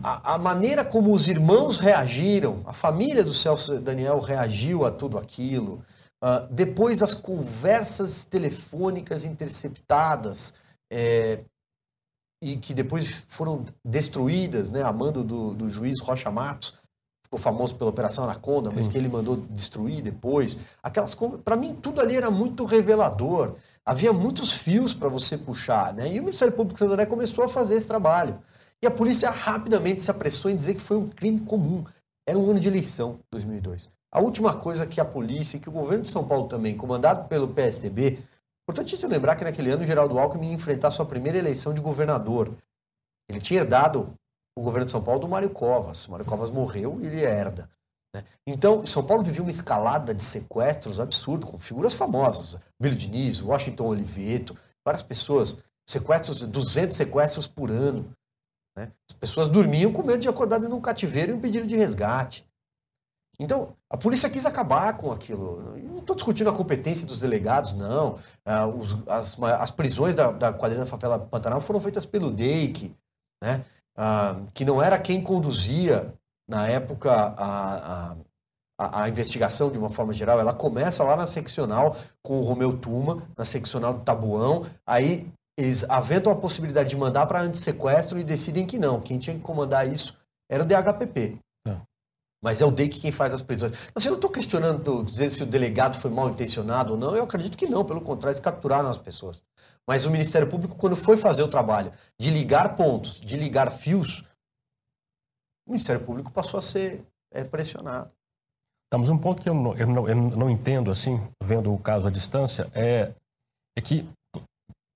[0.04, 5.18] a, a, maneira como os irmãos reagiram, a família do Celso Daniel reagiu a tudo
[5.18, 5.84] aquilo,
[6.24, 10.54] ah, depois as conversas telefônicas interceptadas,
[10.94, 11.40] é,
[12.40, 16.76] e que depois foram destruídas, né, a mando do, do juiz Rocha Matos,
[17.26, 18.78] ficou famoso pela Operação Anaconda, Sim.
[18.78, 20.60] mas que ele mandou destruir depois.
[20.84, 23.56] Aquelas para mim tudo ali era muito revelador.
[23.86, 26.12] Havia muitos fios para você puxar, né?
[26.12, 28.40] E o Ministério Público de Santo André começou a fazer esse trabalho.
[28.82, 31.84] E a polícia rapidamente se apressou em dizer que foi um crime comum.
[32.28, 33.90] Era um ano de eleição, 2002.
[34.12, 37.28] A última coisa que a polícia e que o governo de São Paulo também, comandado
[37.28, 38.20] pelo PSDB,
[38.64, 42.52] importante lembrar que naquele ano o Geraldo Alckmin ia enfrentar sua primeira eleição de governador.
[43.30, 44.14] Ele tinha herdado
[44.58, 46.08] o governo de São Paulo do Mário Covas.
[46.08, 47.70] O Mário Covas morreu e ele herda.
[48.16, 48.24] Né?
[48.46, 52.60] Então, São Paulo vivia uma escalada de sequestros absurdo, com figuras famosas.
[52.80, 55.58] Bílio Diniz, Washington Oliveto, várias pessoas.
[55.90, 58.12] Sequestros, 200 sequestros por ano.
[58.78, 58.92] Né?
[59.10, 61.76] As pessoas dormiam com medo de acordar dentro de um cativeiro e um pedido de
[61.76, 62.46] resgate.
[63.40, 65.76] Então, a polícia quis acabar com aquilo.
[65.76, 68.20] Eu não estou discutindo a competência dos delegados, não.
[68.46, 72.96] Ah, os, as, as, prisões da, da quadrilha da favela Pantanal foram feitas pelo DEIC.
[73.44, 73.66] Né?
[73.96, 76.14] ah, que não era quem conduzia,
[76.52, 78.16] na época, a,
[78.78, 82.78] a, a, investigação de uma forma geral, ela começa lá na seccional com o Romeu
[82.78, 88.24] Tuma, na seccional do Tabuão, aí eles aventam a possibilidade de mandar para antissequestro e
[88.24, 90.18] decidem que não, quem tinha que comandar isso
[90.52, 91.40] era o DHPP.
[91.66, 91.78] É.
[92.44, 93.72] Mas é o DEIC quem faz as prisões.
[93.96, 97.16] Você não estou questionando, dizendo se o delegado foi mal intencionado ou não.
[97.16, 99.44] Eu acredito que não, pelo contrário, eles capturaram as pessoas.
[99.88, 104.26] Mas o Ministério Público, quando foi fazer o trabalho de ligar pontos, de ligar fios,
[105.72, 107.02] o Ministério Público passou a ser
[107.34, 108.12] é, pressionado.
[108.86, 112.08] Estamos um ponto que eu não, eu, não, eu não entendo, assim, vendo o caso
[112.08, 113.14] à distância, é,
[113.78, 114.06] é que,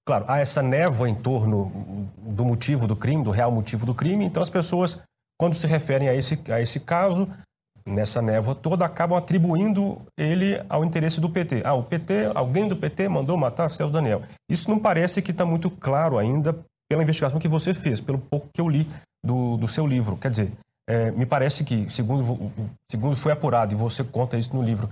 [0.06, 4.26] claro, há essa névoa em torno do motivo do crime, do real motivo do crime,
[4.26, 5.00] então as pessoas
[5.40, 7.28] quando se referem a esse, a esse caso,
[7.86, 11.62] nessa névoa toda, acabam atribuindo ele ao interesse do PT.
[11.64, 14.22] Ah, o PT, alguém do PT mandou matar Celso Daniel.
[14.50, 16.58] Isso não parece que está muito claro ainda
[16.90, 18.88] pela investigação que você fez, pelo pouco que eu li
[19.26, 20.18] do, do seu livro.
[20.18, 20.52] Quer dizer,
[20.88, 22.52] é, me parece que, segundo,
[22.90, 24.90] segundo foi apurado, e você conta isso no livro,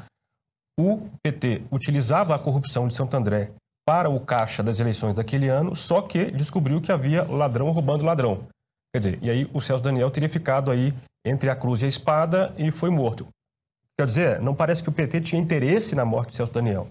[0.79, 3.51] o PT utilizava a corrupção de Santo André
[3.85, 8.47] para o caixa das eleições daquele ano, só que descobriu que havia ladrão roubando ladrão.
[8.93, 10.93] Quer dizer, e aí o Celso Daniel teria ficado aí
[11.25, 13.27] entre a cruz e a espada e foi morto.
[13.99, 16.89] Quer dizer, não parece que o PT tinha interesse na morte de Celso Daniel.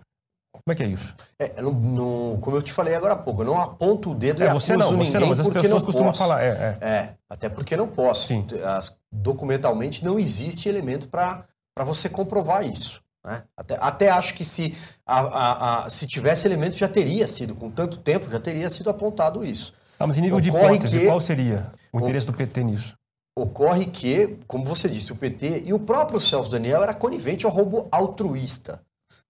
[0.52, 1.14] Como é que é isso?
[1.38, 4.42] É, não, não, como eu te falei agora há pouco, eu não aponto o dedo
[4.42, 6.42] é, e você acuso não, você não, mas as pessoas costumam falar.
[6.42, 6.86] É, é.
[6.86, 8.26] é, até porque não posso.
[8.28, 8.46] Sim.
[8.64, 11.46] As, documentalmente não existe elemento para
[11.84, 13.02] você comprovar isso.
[13.24, 13.42] Né?
[13.56, 17.70] Até, até acho que se, a, a, a, se tivesse elemento já teria sido, com
[17.70, 19.72] tanto tempo, já teria sido apontado isso.
[19.98, 21.06] Tá, mas em nível Ocorre de hipótese, que...
[21.06, 22.94] qual seria o interesse do PT nisso?
[23.36, 27.52] Ocorre que, como você disse, o PT e o próprio Celso Daniel era conivente ao
[27.52, 28.82] roubo altruísta,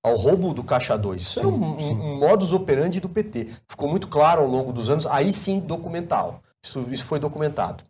[0.05, 1.23] ao roubo do Caixa 2.
[1.23, 3.49] Isso sim, era um, um, modus operandi do PT.
[3.69, 6.43] Ficou muito claro ao longo dos anos, aí sim documental.
[6.65, 7.85] Isso, isso foi documentado.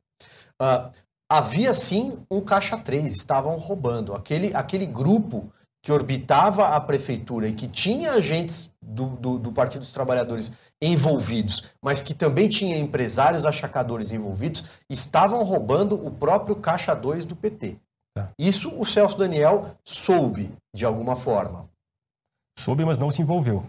[0.61, 0.91] Uh,
[1.31, 4.15] havia sim um Caixa 3, estavam roubando.
[4.15, 5.51] Aquele, aquele grupo
[5.83, 11.65] que orbitava a prefeitura e que tinha agentes do, do, do, Partido dos Trabalhadores envolvidos,
[11.83, 17.79] mas que também tinha empresários achacadores envolvidos, estavam roubando o próprio Caixa 2 do PT.
[18.15, 18.31] Tá.
[18.39, 21.69] Isso o Celso Daniel soube, de alguma forma.
[22.59, 23.65] Soube, mas não se envolveu.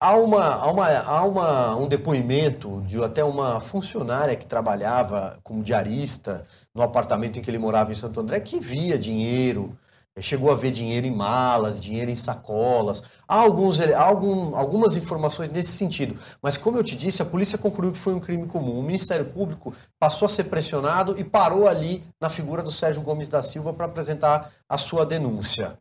[0.00, 5.62] Há, uma, há, uma, há uma, um depoimento de até uma funcionária que trabalhava como
[5.62, 9.78] diarista no apartamento em que ele morava em Santo André, que via dinheiro
[10.20, 13.02] chegou a ver dinheiro em malas, dinheiro em sacolas.
[13.26, 16.18] Há, alguns, há algum, algumas informações nesse sentido.
[16.42, 18.78] Mas, como eu te disse, a polícia concluiu que foi um crime comum.
[18.78, 23.28] O Ministério Público passou a ser pressionado e parou ali na figura do Sérgio Gomes
[23.28, 25.78] da Silva para apresentar a sua denúncia.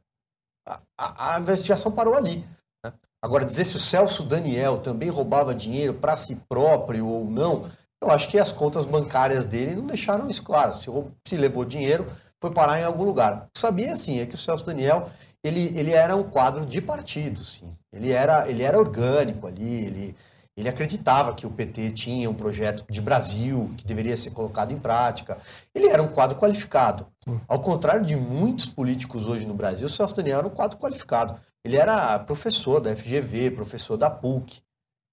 [0.68, 2.46] A, a, investigação parou ali.
[2.84, 2.94] Né?
[3.24, 7.70] Agora, dizer se o Celso Daniel também roubava dinheiro para si próprio ou não,
[8.02, 10.74] eu acho que as contas bancárias dele não deixaram isso claro.
[10.74, 10.88] Se,
[11.28, 12.06] se levou dinheiro,
[12.40, 13.48] foi parar em algum lugar.
[13.48, 15.10] O que sabia, sim, é que o Celso Daniel
[15.44, 17.76] ele, ele era um quadro de partido, sim.
[17.92, 20.16] Ele era, ele era orgânico ali, ele,
[20.58, 24.78] ele acreditava que o PT tinha um projeto de Brasil que deveria ser colocado em
[24.78, 25.38] prática.
[25.74, 27.08] Ele era um quadro qualificado.
[27.48, 31.40] Ao contrário de muitos políticos hoje no Brasil, o Celso Daniel era um quadro qualificado.
[31.64, 34.62] Ele era professor da FGV, professor da PUC.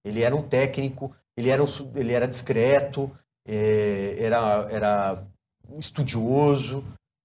[0.05, 3.09] Ele era um técnico, ele era, um, ele era discreto,
[3.47, 5.23] é, era, era
[5.77, 6.83] estudioso,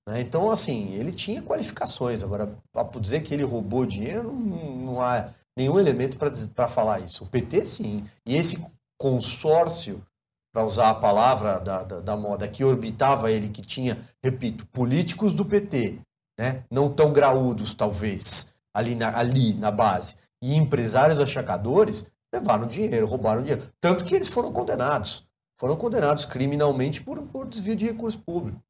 [0.09, 0.21] né?
[0.21, 2.23] Então, assim, ele tinha qualificações.
[2.23, 6.19] Agora, para dizer que ele roubou dinheiro, não, não há nenhum elemento
[6.55, 7.25] para falar isso.
[7.25, 8.09] O PT, sim.
[8.27, 8.65] E esse
[8.99, 10.05] consórcio,
[10.53, 15.35] para usar a palavra da, da, da, moda, que orbitava ele, que tinha, repito, políticos
[15.35, 15.99] do PT,
[16.39, 16.65] né?
[16.71, 23.43] não tão graúdos, talvez, ali na, ali na base, e empresários achacadores, levaram dinheiro, roubaram
[23.43, 23.69] dinheiro.
[23.81, 25.27] Tanto que eles foram condenados.
[25.59, 28.61] Foram condenados criminalmente por, por desvio de recurso público.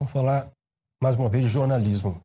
[0.00, 0.50] Vamos falar
[1.02, 2.20] mais uma vez de jornalismo.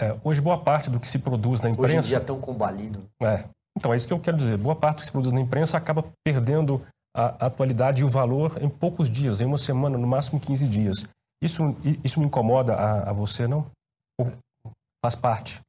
[0.00, 1.84] É, hoje, boa parte do que se produz na imprensa.
[1.84, 3.06] Hoje em dia, tão combalido.
[3.22, 3.44] É.
[3.76, 4.56] Então, é isso que eu quero dizer.
[4.56, 6.82] Boa parte do que se produz na imprensa acaba perdendo
[7.14, 11.04] a atualidade e o valor em poucos dias, em uma semana, no máximo 15 dias.
[11.42, 11.62] Isso,
[12.02, 13.70] isso me incomoda a, a você, não?
[14.18, 14.32] Ou
[15.04, 15.60] faz parte?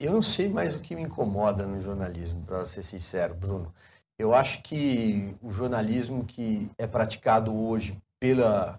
[0.00, 3.72] Eu não sei mais o que me incomoda no jornalismo, para ser sincero, Bruno.
[4.18, 8.78] Eu acho que o jornalismo que é praticado hoje pela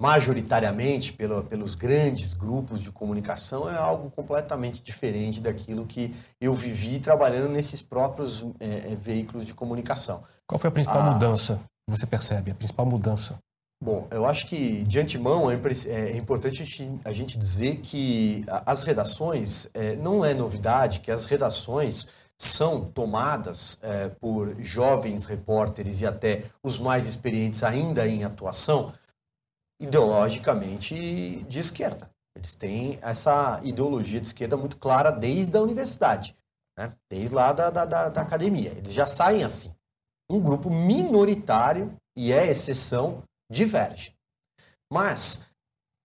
[0.00, 6.98] majoritariamente pelo, pelos grandes grupos de comunicação é algo completamente diferente daquilo que eu vivi
[6.98, 10.22] trabalhando nesses próprios é, veículos de comunicação.
[10.46, 11.10] Qual foi a principal a...
[11.12, 12.50] mudança que você percebe?
[12.50, 13.38] A principal mudança?
[13.82, 15.54] Bom, eu acho que de antemão é,
[15.86, 22.08] é importante a gente dizer que as redações, é, não é novidade que as redações
[22.38, 28.92] são tomadas é, por jovens repórteres e até os mais experientes ainda em atuação,
[29.80, 32.10] ideologicamente de esquerda.
[32.36, 36.36] Eles têm essa ideologia de esquerda muito clara desde a universidade,
[36.78, 36.92] né?
[37.10, 38.70] desde lá da, da, da, academia.
[38.70, 39.74] Eles já saem assim.
[40.30, 44.14] Um grupo minoritário, e é exceção, diverge.
[44.92, 45.46] Mas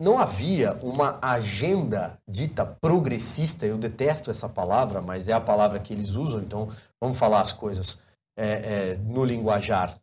[0.02, 5.94] não havia uma agenda dita progressista, eu detesto essa palavra, mas é a palavra que
[5.94, 8.02] eles usam, então vamos falar as coisas
[8.38, 9.96] é, é, no linguajar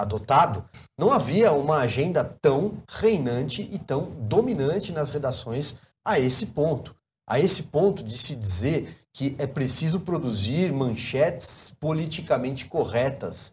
[0.00, 0.64] adotado,
[0.98, 6.94] não havia uma agenda tão reinante e tão dominante nas redações a esse ponto.
[7.26, 13.52] A esse ponto de se dizer que é preciso produzir manchetes politicamente corretas,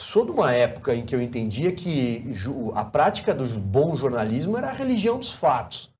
[0.00, 2.24] sou de uma época em que eu entendia que
[2.74, 5.90] a prática do bom jornalismo era a religião dos fatos.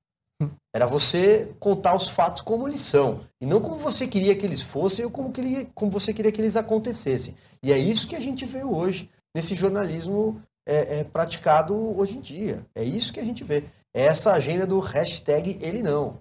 [0.73, 3.25] Era você contar os fatos como eles são.
[3.41, 6.31] E não como você queria que eles fossem ou como, que ele, como você queria
[6.31, 7.35] que eles acontecessem.
[7.63, 12.21] E é isso que a gente vê hoje nesse jornalismo é, é, praticado hoje em
[12.21, 12.63] dia.
[12.75, 13.63] É isso que a gente vê.
[13.95, 16.19] É essa agenda do hashtag ele não.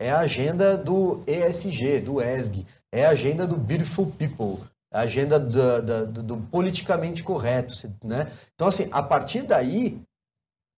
[0.00, 2.64] É a agenda do ESG, do ESG.
[2.92, 4.58] É a agenda do Beautiful People
[4.92, 8.30] a agenda do, do, do, politicamente correto, né?
[8.54, 10.00] Então, assim, a partir daí,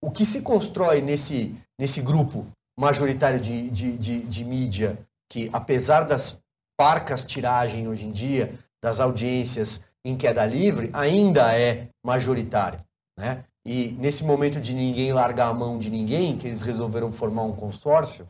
[0.03, 2.47] o que se constrói nesse, nesse grupo
[2.81, 4.99] majoritário de, de, de, de mídia,
[5.31, 6.41] que apesar das
[6.79, 12.81] parcas tiragem hoje em dia, das audiências em queda livre, ainda é majoritário,
[13.19, 13.45] né?
[13.67, 17.53] E nesse momento de ninguém largar a mão de ninguém, que eles resolveram formar um
[17.53, 18.27] consórcio,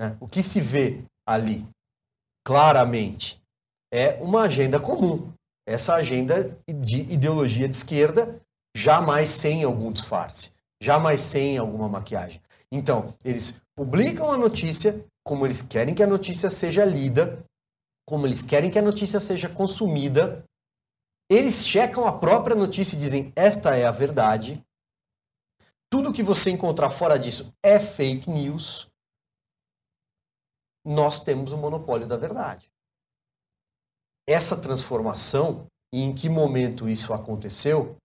[0.00, 0.16] né?
[0.18, 1.68] o que se vê ali,
[2.42, 3.42] claramente,
[3.92, 5.30] é uma agenda comum.
[5.68, 8.40] Essa agenda de ideologia de esquerda,
[8.74, 12.40] jamais sem algum disfarce, jamais sem alguma maquiagem.
[12.72, 17.44] Então, eles publicam a notícia como eles querem que a notícia seja lida,
[18.06, 20.44] como eles querem que a notícia seja consumida.
[21.30, 24.64] Eles checam a própria notícia e dizem: esta é a verdade.
[25.90, 28.88] Tudo que você encontrar fora disso é fake news.
[30.84, 32.70] Nós temos o monopólio da verdade
[34.28, 37.96] essa transformação e em que momento isso aconteceu,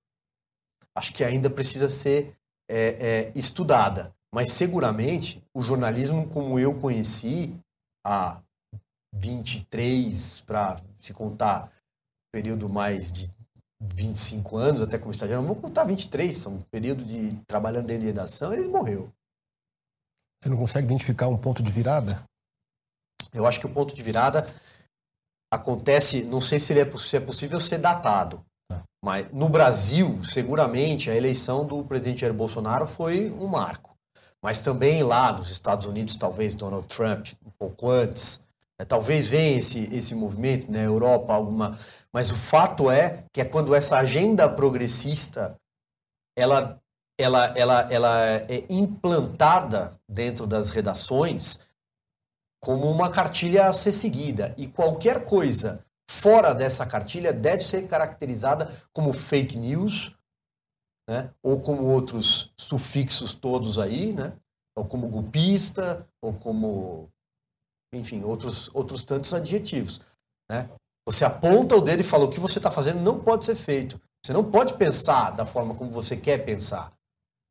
[0.95, 2.35] acho que ainda precisa ser
[2.69, 4.13] é, é, estudada.
[4.33, 7.53] Mas seguramente o jornalismo como eu conheci
[8.05, 8.41] há
[9.13, 11.71] 23, para se contar
[12.33, 13.29] período mais de
[13.81, 18.01] 25 anos, até como estagiário, não vou contar 23, são um período de trabalhando dentro
[18.01, 19.11] de redação, ele morreu.
[20.41, 22.23] Você não consegue identificar um ponto de virada?
[23.33, 24.45] Eu acho que o ponto de virada
[25.51, 28.83] acontece, não sei se, é, se é possível ser datado, tá.
[29.03, 33.90] mas no Brasil, seguramente, a eleição do presidente Jair Bolsonaro foi um marco.
[34.43, 38.43] Mas também lá nos Estados Unidos, talvez Donald Trump, um pouco antes,
[38.79, 41.77] né, talvez venha esse, esse movimento, na né, Europa, alguma.
[42.11, 45.55] Mas o fato é que é quando essa agenda progressista
[46.35, 46.81] ela,
[47.17, 51.59] ela, ela, ela é implantada dentro das redações,
[52.59, 54.53] como uma cartilha a ser seguida.
[54.57, 60.15] E qualquer coisa fora dessa cartilha deve ser caracterizada como fake news,
[61.11, 61.29] né?
[61.43, 64.31] ou como outros sufixos todos aí, né?
[64.77, 67.09] ou como golpista, ou como,
[67.93, 69.99] enfim, outros, outros tantos adjetivos.
[70.49, 70.69] Né?
[71.05, 73.99] Você aponta o dedo e fala o que você está fazendo não pode ser feito.
[74.25, 76.89] Você não pode pensar da forma como você quer pensar.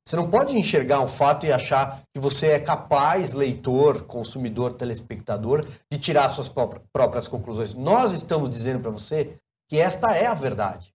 [0.09, 5.68] Você não pode enxergar um fato e achar que você é capaz, leitor, consumidor, telespectador,
[5.92, 7.75] de tirar suas próprias conclusões.
[7.75, 9.37] Nós estamos dizendo para você
[9.68, 10.94] que esta é a verdade.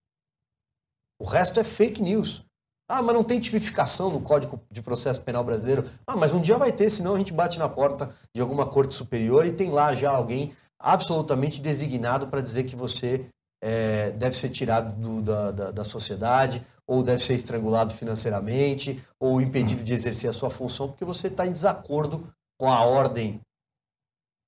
[1.20, 2.45] O resto é fake news.
[2.88, 5.84] Ah, mas não tem tipificação no Código de Processo Penal Brasileiro.
[6.06, 8.94] Ah, mas um dia vai ter, senão a gente bate na porta de alguma corte
[8.94, 13.26] superior e tem lá já alguém absolutamente designado para dizer que você
[13.62, 19.40] é, deve ser tirado do, da, da, da sociedade ou deve ser estrangulado financeiramente, ou
[19.40, 23.40] impedido de exercer a sua função, porque você está em desacordo com a ordem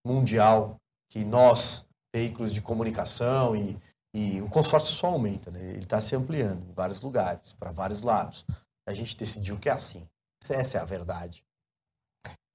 [0.06, 0.76] mundial
[1.10, 3.76] que nós, veículos de comunicação e,
[4.14, 5.60] e o consórcio só aumenta, né?
[5.60, 8.44] ele está se ampliando em vários lugares, para vários lados.
[8.86, 10.06] A gente decidiu que é assim.
[10.48, 11.42] Essa é a verdade.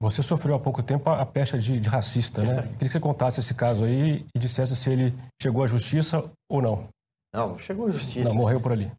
[0.02, 2.62] Você sofreu há pouco tempo a pecha de, de racista, né?
[2.74, 6.60] Queria que você contasse esse caso aí e dissesse se ele chegou à justiça ou
[6.60, 6.88] não.
[7.32, 8.30] Não, chegou à justiça.
[8.30, 8.92] Não, morreu por ali.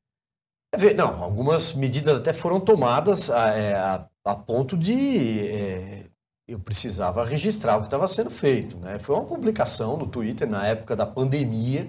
[0.96, 6.10] Não, algumas medidas até foram tomadas a, é, a, a ponto de é,
[6.48, 8.78] eu precisava registrar o que estava sendo feito.
[8.78, 9.00] Né?
[9.00, 11.88] Foi uma publicação no Twitter na época da pandemia.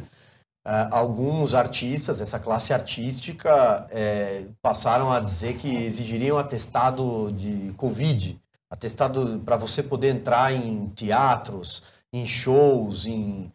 [0.66, 8.36] Uh, alguns artistas, essa classe artística, é, passaram a dizer que exigiriam atestado de Covid,
[8.68, 13.52] atestado para você poder entrar em teatros, em shows, em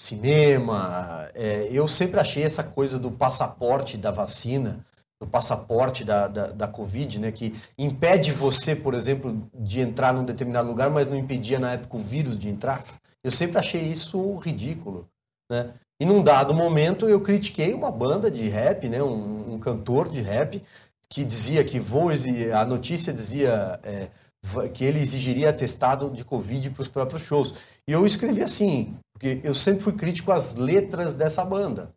[0.00, 1.30] cinema.
[1.32, 4.84] É, eu sempre achei essa coisa do passaporte da vacina,
[5.22, 10.24] do passaporte da, da, da, Covid, né, que impede você, por exemplo, de entrar num
[10.24, 12.82] determinado lugar, mas não impedia na época o vírus de entrar.
[13.22, 15.08] Eu sempre achei isso ridículo.
[15.48, 15.72] Né?
[16.00, 20.20] E num dado momento eu critiquei uma banda de rap, né, um, um cantor de
[20.22, 20.62] rap,
[21.08, 22.10] que dizia que vou
[22.54, 24.08] a notícia dizia é,
[24.72, 27.54] que ele exigiria atestado de Covid para os próprios shows.
[27.88, 31.92] E eu escrevi assim, porque eu sempre fui crítico às letras dessa banda.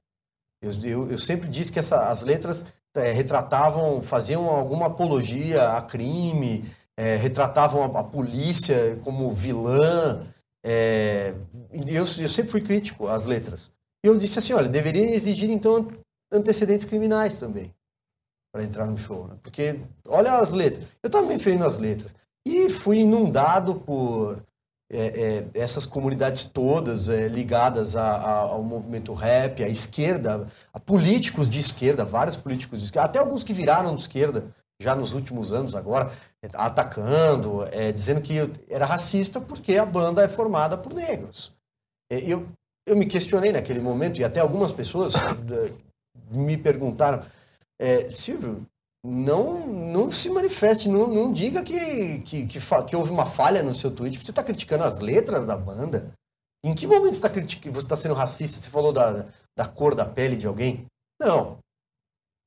[0.64, 5.82] Eu, eu, eu sempre disse que essa, as letras é, retratavam, faziam alguma apologia a
[5.82, 6.66] crime,
[6.98, 10.26] é, retratavam a, a, polícia como vilã.
[10.64, 11.34] É,
[11.88, 13.72] eu, eu sempre fui crítico às letras.
[14.04, 15.88] E eu disse assim, olha, deveria exigir então
[16.32, 17.74] antecedentes criminais também
[18.54, 19.38] para entrar no show, né?
[19.42, 20.86] Porque olha as letras.
[21.02, 22.14] Eu estava me referindo às letras
[22.46, 24.44] e fui inundado por
[24.92, 30.80] é, é, essas comunidades todas é, ligadas a, a, ao movimento rap, à esquerda, a
[30.80, 35.14] políticos de esquerda, vários políticos de esquerda, até alguns que viraram de esquerda já nos
[35.14, 36.12] últimos anos agora,
[36.56, 38.38] atacando, é, dizendo que
[38.68, 41.54] era racista porque a banda é formada por negros.
[42.10, 42.50] Eu,
[42.86, 45.14] eu me questionei naquele momento, e até algumas pessoas
[46.32, 47.24] me perguntaram,
[47.80, 48.66] é, Silvio,
[49.04, 53.74] não, não se manifeste, não, não diga que, que, que, que, houve uma falha no
[53.74, 56.12] seu tweet, você está criticando as letras da banda.
[56.64, 57.30] Em que momento você está
[57.72, 58.60] você está sendo racista?
[58.60, 59.26] Você falou da,
[59.58, 60.86] da cor da pele de alguém?
[61.20, 61.58] Não.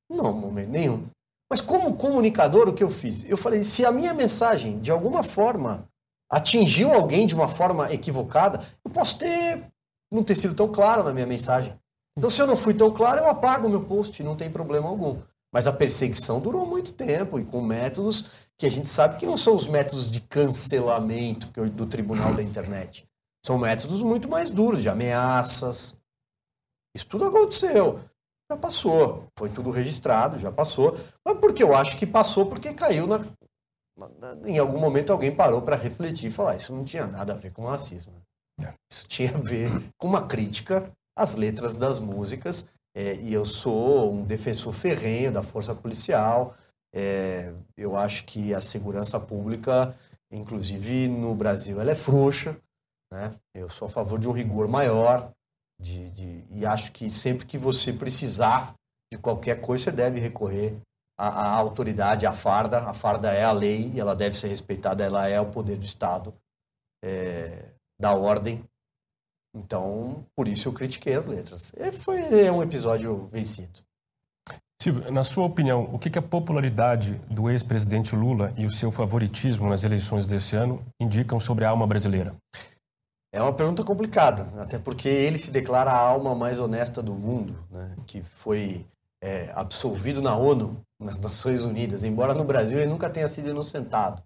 [0.09, 1.05] Não, momento nenhum.
[1.51, 3.23] Mas como comunicador, o que eu fiz?
[3.25, 5.85] Eu falei, se a minha mensagem, de alguma forma,
[6.31, 9.65] atingiu alguém de uma forma equivocada, eu posso ter
[10.11, 11.77] não ter sido tão claro na minha mensagem.
[12.17, 14.87] Então, se eu não fui tão claro, eu apago o meu post, não tem problema
[14.87, 15.21] algum.
[15.53, 18.25] Mas a perseguição durou muito tempo e com métodos
[18.57, 23.05] que a gente sabe que não são os métodos de cancelamento do tribunal da internet.
[23.45, 25.95] São métodos muito mais duros, de ameaças.
[26.95, 27.99] Isso tudo aconteceu.
[28.49, 29.27] Já passou.
[29.37, 30.97] Foi tudo registrado, já passou.
[31.25, 33.19] Mas porque eu acho que passou porque caiu na.
[34.45, 37.37] Em algum momento alguém parou para refletir e falar: ah, isso não tinha nada a
[37.37, 38.13] ver com racismo.
[38.61, 38.73] É.
[38.91, 44.13] Isso tinha a ver com uma crítica às letras das músicas é, e eu sou
[44.13, 46.55] um defensor ferrenho da força policial.
[46.95, 49.93] É, eu acho que a segurança pública,
[50.31, 52.57] inclusive no Brasil, ela é frouxa.
[53.11, 53.33] Né?
[53.53, 55.29] Eu sou a favor de um rigor maior.
[55.77, 58.73] De, de, e acho que sempre que você precisar
[59.11, 60.77] de qualquer coisa, você deve recorrer
[61.19, 62.77] à, à autoridade, à farda.
[62.77, 65.03] A farda é a lei e ela deve ser respeitada.
[65.03, 66.33] Ela é o poder do Estado,
[67.03, 68.63] é, da ordem
[69.55, 71.71] então, por isso eu critiquei as letras.
[71.77, 73.79] E foi é um episódio vencido.
[74.81, 79.69] Silvio, na sua opinião, o que a popularidade do ex-presidente Lula e o seu favoritismo
[79.69, 82.35] nas eleições desse ano indicam sobre a alma brasileira?
[83.33, 87.57] É uma pergunta complicada, até porque ele se declara a alma mais honesta do mundo,
[87.71, 87.95] né?
[88.05, 88.85] que foi
[89.23, 94.21] é, absolvido na ONU, nas Nações Unidas, embora no Brasil ele nunca tenha sido inocentado.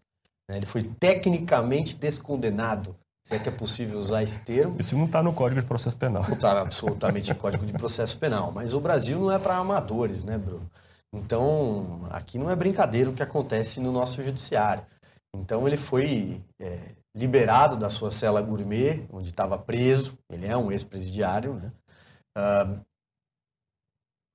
[0.49, 0.57] Né?
[0.57, 2.95] Ele foi tecnicamente descondenado
[3.30, 4.76] se é que é possível usar esse termo.
[4.80, 6.24] Isso não está no Código de Processo Penal.
[6.28, 8.52] Não está absolutamente no Código de Processo Penal.
[8.52, 10.68] Mas o Brasil não é para amadores, né, Bruno?
[11.14, 14.84] Então, aqui não é brincadeira o que acontece no nosso judiciário.
[15.36, 16.80] Então, ele foi é,
[17.16, 20.18] liberado da sua cela gourmet, onde estava preso.
[20.28, 21.72] Ele é um ex-presidiário, né?
[22.36, 22.82] Uh,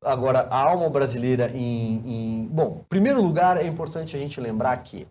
[0.04, 2.46] agora, a alma brasileira em, em...
[2.46, 5.08] Bom, em primeiro lugar, é importante a gente lembrar que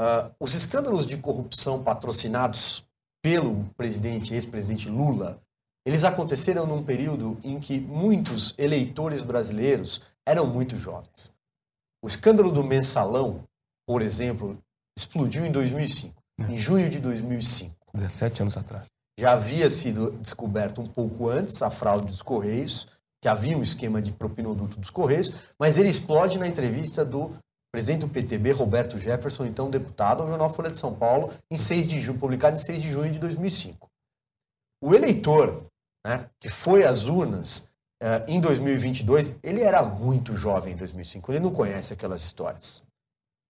[0.00, 2.84] uh, os escândalos de corrupção patrocinados
[3.26, 5.42] pelo presidente, ex-presidente Lula,
[5.84, 11.32] eles aconteceram num período em que muitos eleitores brasileiros eram muito jovens.
[12.00, 13.42] O escândalo do mensalão,
[13.84, 14.56] por exemplo,
[14.96, 16.52] explodiu em 2005, é.
[16.52, 17.74] em junho de 2005.
[17.94, 18.86] 17 anos atrás.
[19.18, 22.86] Já havia sido descoberto um pouco antes a fraude dos Correios,
[23.20, 27.36] que havia um esquema de propinoduto dos Correios, mas ele explode na entrevista do
[27.72, 31.86] presidente do PTB, Roberto Jefferson, então deputado, ao jornal Folha de São Paulo, em 6
[31.86, 33.88] de junho, publicado em 6 de junho de 2005.
[34.82, 35.66] O eleitor,
[36.06, 37.68] né, que foi às urnas
[38.02, 42.82] uh, em 2022, ele era muito jovem em 2005, ele não conhece aquelas histórias.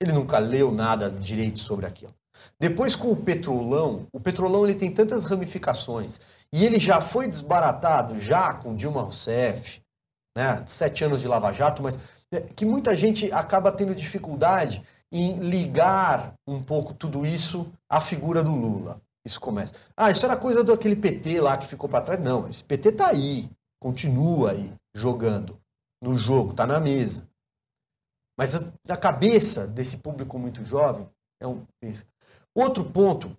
[0.00, 2.14] Ele nunca leu nada direito sobre aquilo.
[2.60, 6.20] Depois, com o petrolão, o petrolão ele tem tantas ramificações
[6.52, 9.80] e ele já foi desbaratado já com Dilma Rousseff,
[10.36, 11.98] né, sete anos de Lava Jato, mas
[12.54, 18.54] que muita gente acaba tendo dificuldade em ligar um pouco tudo isso à figura do
[18.54, 19.00] Lula.
[19.24, 19.74] Isso começa.
[19.96, 22.20] Ah, isso era coisa daquele PT lá que ficou para trás.
[22.20, 23.50] Não, esse PT tá aí,
[23.80, 25.58] continua aí jogando
[26.02, 27.28] no jogo, tá na mesa.
[28.38, 31.08] Mas a, a cabeça desse público muito jovem
[31.40, 31.64] é um
[32.54, 33.36] outro ponto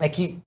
[0.00, 0.40] é que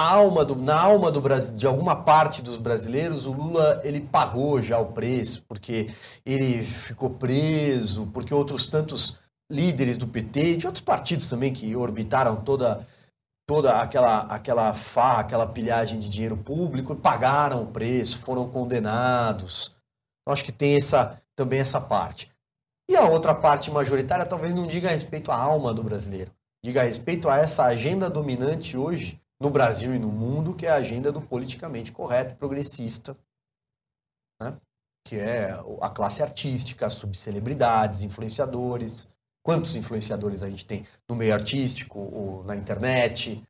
[0.00, 4.62] alma do, na alma do Brasil, de alguma parte dos brasileiros, o Lula ele pagou
[4.62, 5.90] já o preço, porque
[6.24, 9.18] ele ficou preso, porque outros tantos
[9.50, 12.86] líderes do PT, de outros partidos também que orbitaram toda
[13.46, 19.72] toda aquela aquela farra, aquela pilhagem de dinheiro público, pagaram o preço, foram condenados.
[20.26, 22.30] Eu acho que tem essa também essa parte.
[22.90, 26.30] E a outra parte majoritária talvez não diga a respeito à alma do brasileiro,
[26.64, 30.70] diga a respeito a essa agenda dominante hoje no Brasil e no mundo, que é
[30.70, 33.18] a agenda do politicamente correto, progressista,
[34.40, 34.56] né?
[35.04, 39.10] que é a classe artística, as subcelebridades, influenciadores.
[39.44, 43.42] Quantos influenciadores a gente tem no meio artístico ou na internet?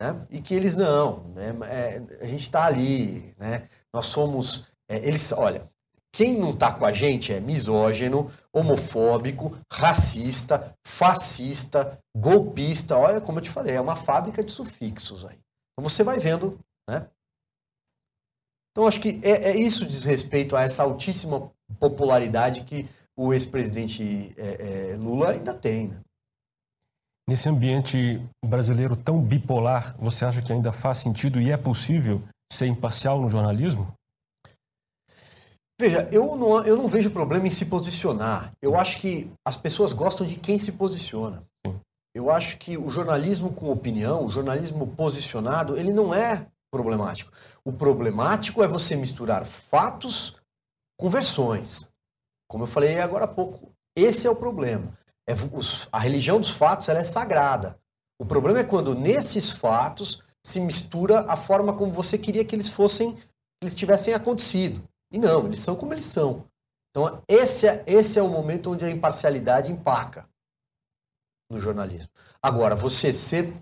[0.00, 0.24] Né?
[0.30, 1.52] E que eles não, né?
[1.68, 3.68] É, a gente está ali, né?
[3.92, 5.68] Nós somos, é, eles, olha,
[6.14, 12.96] quem não está com a gente é misógino, homofóbico, racista, fascista, golpista.
[12.96, 15.36] Olha, como eu te falei, é uma fábrica de sufixos aí.
[15.72, 16.56] Então você vai vendo,
[16.88, 17.08] né?
[18.70, 21.50] Então acho que é, é isso diz respeito a essa altíssima
[21.80, 25.88] popularidade que o ex-presidente é, é, Lula ainda tem.
[25.88, 26.00] Né?
[27.28, 32.66] Nesse ambiente brasileiro tão bipolar, você acha que ainda faz sentido e é possível ser
[32.66, 33.92] imparcial no jornalismo?
[35.80, 38.52] Veja, eu não, eu não vejo problema em se posicionar.
[38.62, 41.42] Eu acho que as pessoas gostam de quem se posiciona.
[42.14, 47.32] Eu acho que o jornalismo com opinião, o jornalismo posicionado, ele não é problemático.
[47.64, 50.36] O problemático é você misturar fatos
[50.96, 51.88] com versões.
[52.48, 54.96] Como eu falei agora há pouco, esse é o problema.
[55.28, 57.76] É, os, a religião dos fatos ela é sagrada.
[58.20, 62.68] O problema é quando nesses fatos se mistura a forma como você queria que eles
[62.68, 63.26] fossem, que
[63.62, 64.82] eles tivessem acontecido.
[65.14, 66.44] E não, eles são como eles são.
[66.90, 70.28] Então esse é, esse é o momento onde a imparcialidade empaca
[71.48, 72.08] no jornalismo.
[72.42, 73.52] Agora, você ser,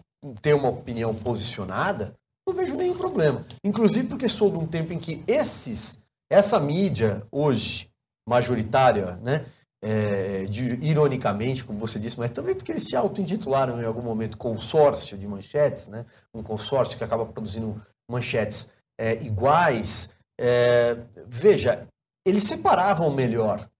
[0.40, 2.14] ter uma opinião posicionada,
[2.48, 3.44] não vejo nenhum problema.
[3.62, 7.90] Inclusive porque sou de um tempo em que esses, essa mídia hoje
[8.26, 9.44] majoritária, né,
[9.84, 14.38] é, de, ironicamente, como você disse, mas também porque eles se auto-intitularam em algum momento
[14.38, 17.78] consórcio de manchetes, né, um consórcio que acaba produzindo
[18.11, 20.11] manchetes é, iguais.
[20.45, 20.95] É,
[21.28, 21.86] veja,
[22.26, 23.70] eles separavam melhor.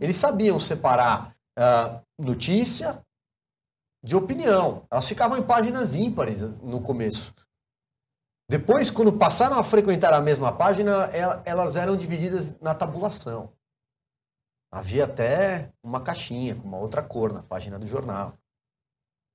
[0.00, 3.04] Eles sabiam separar uh, notícia
[4.04, 4.86] de opinião.
[4.90, 7.34] Elas ficavam em páginas ímpares no começo.
[8.48, 11.10] Depois, quando passaram a frequentar a mesma página,
[11.44, 13.52] elas eram divididas na tabulação.
[14.72, 18.38] Havia até uma caixinha com uma outra cor na página do jornal.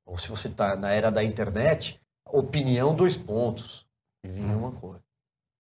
[0.06, 3.86] Ou se você está na era da internet, opinião, dois pontos.
[4.24, 5.04] E vinha uma cor.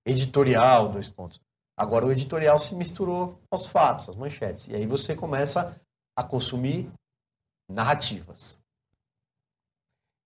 [0.06, 1.40] Editorial, dois pontos.
[1.78, 4.68] Agora o editorial se misturou aos fatos, às manchetes.
[4.68, 5.76] E aí você começa
[6.18, 6.92] a consumir
[7.70, 8.60] narrativas.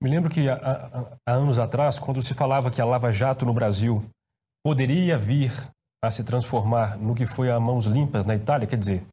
[0.01, 3.53] Me lembro que há, há, anos atrás, quando se falava que a Lava Jato no
[3.53, 4.03] Brasil
[4.63, 5.51] poderia vir
[6.03, 9.05] a se transformar no que foi a mãos limpas na Itália, quer dizer,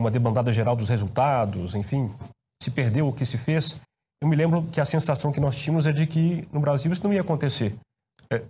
[0.00, 2.14] uma debandada geral dos resultados, enfim,
[2.62, 3.80] se perdeu o que se fez.
[4.22, 7.04] Eu me lembro que a sensação que nós tínhamos é de que no Brasil isso
[7.04, 7.74] não ia acontecer.
[8.30, 8.44] É,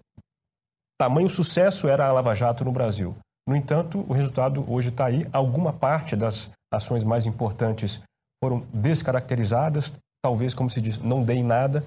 [1.00, 3.16] tamanho sucesso era a Lava Jato no Brasil.
[3.48, 5.26] No entanto, o resultado hoje está aí.
[5.32, 8.02] Alguma parte das ações mais importantes
[8.44, 11.82] foram descaracterizadas, talvez, como se diz, não deem nada.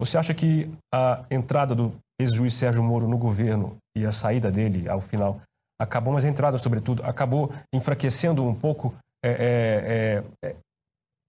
[0.00, 4.88] Você acha que a entrada do ex-juiz Sérgio Moro no governo e a saída dele
[4.88, 5.42] ao final
[5.78, 10.56] acabou, mas a entrada, sobretudo, acabou enfraquecendo um pouco é, é, é, é,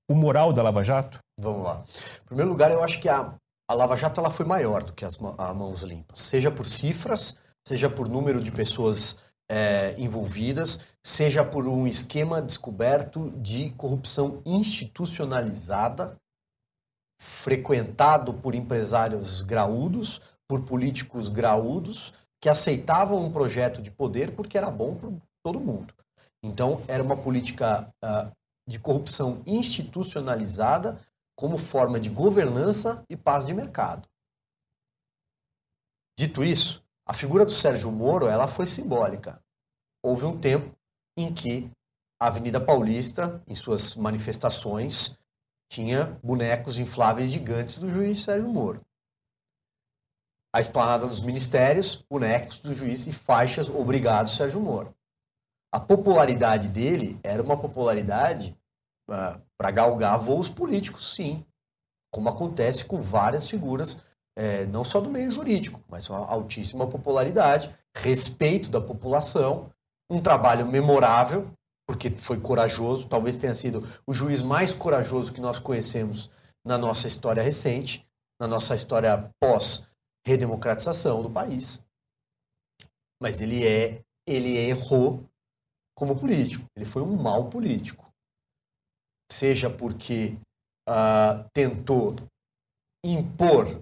[0.10, 1.20] o moral da Lava Jato?
[1.38, 1.84] Vamos lá.
[2.24, 3.34] Em primeiro lugar, eu acho que a,
[3.68, 7.90] a Lava Jato ela foi maior do que as mãos limpas, seja por cifras, seja
[7.90, 9.18] por número de pessoas
[9.50, 16.16] é, envolvidas, seja por um esquema descoberto de corrupção institucionalizada
[17.20, 24.70] frequentado por empresários graúdos, por políticos graúdos, que aceitavam um projeto de poder porque era
[24.70, 25.10] bom para
[25.44, 25.94] todo mundo.
[26.44, 28.32] Então, era uma política uh,
[28.68, 31.00] de corrupção institucionalizada
[31.36, 34.08] como forma de governança e paz de mercado.
[36.18, 39.40] Dito isso, a figura do Sérgio Moro ela foi simbólica.
[40.02, 40.76] Houve um tempo
[41.18, 41.70] em que
[42.20, 45.18] a Avenida Paulista, em suas manifestações,
[45.70, 48.82] tinha bonecos infláveis gigantes do juiz Sérgio Moro.
[50.54, 54.96] A esplanada dos ministérios, bonecos do juiz e faixas obrigado Sérgio Moro.
[55.70, 58.58] A popularidade dele era uma popularidade
[59.08, 61.46] para galgar voos políticos, sim.
[62.14, 64.04] Como acontece com várias figuras,
[64.38, 69.72] eh, não só do meio jurídico, mas uma altíssima popularidade, respeito da população,
[70.10, 71.52] um trabalho memorável,
[71.88, 76.30] porque foi corajoso, talvez tenha sido o juiz mais corajoso que nós conhecemos
[76.66, 78.06] na nossa história recente,
[78.40, 81.86] na nossa história pós-redemocratização do país.
[83.22, 85.24] Mas ele é ele errou
[85.96, 86.66] como político.
[86.76, 88.05] Ele foi um mau político.
[89.32, 90.38] Seja porque
[90.90, 92.16] uh, tentou
[93.04, 93.82] impor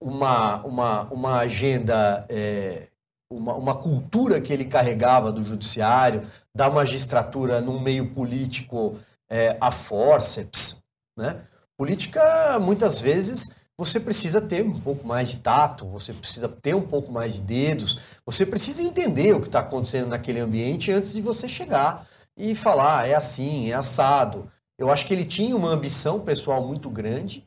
[0.00, 2.88] uma, uma, uma agenda é,
[3.30, 8.98] uma, uma cultura que ele carregava do judiciário, da magistratura num meio político
[9.30, 10.80] é, a forceps,
[11.16, 11.42] né?
[11.78, 16.82] Política, muitas vezes, você precisa ter um pouco mais de tato, você precisa ter um
[16.82, 21.20] pouco mais de dedos, você precisa entender o que está acontecendo naquele ambiente antes de
[21.20, 22.04] você chegar
[22.38, 24.50] e falar, ah, é assim, é assado.
[24.78, 27.46] Eu acho que ele tinha uma ambição pessoal muito grande,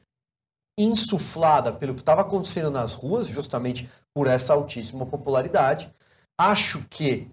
[0.78, 5.94] insuflada pelo que estava acontecendo nas ruas, justamente por essa altíssima popularidade.
[6.40, 7.30] Acho que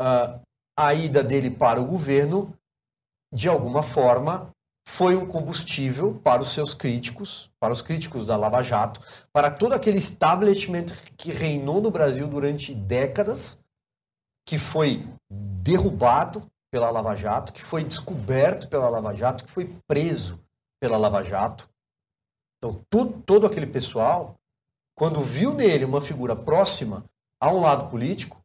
[0.00, 0.40] uh,
[0.78, 2.56] a ida dele para o governo,
[3.32, 4.50] de alguma forma,
[4.86, 9.00] foi um combustível para os seus críticos, para os críticos da Lava Jato,
[9.32, 10.86] para todo aquele establishment
[11.16, 13.58] que reinou no Brasil durante décadas,
[14.46, 16.42] que foi derrubado
[16.74, 20.44] pela Lava Jato, que foi descoberto pela Lava Jato, que foi preso
[20.82, 21.70] pela Lava Jato.
[22.58, 24.34] Então, tudo, todo aquele pessoal,
[24.98, 27.04] quando viu nele uma figura próxima
[27.40, 28.42] a um lado político,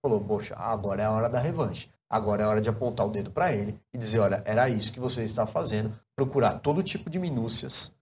[0.00, 1.90] falou: Poxa, agora é a hora da revanche.
[2.08, 5.00] Agora é hora de apontar o dedo para ele e dizer: olha, era isso que
[5.00, 7.96] você está fazendo, procurar todo tipo de minúcias,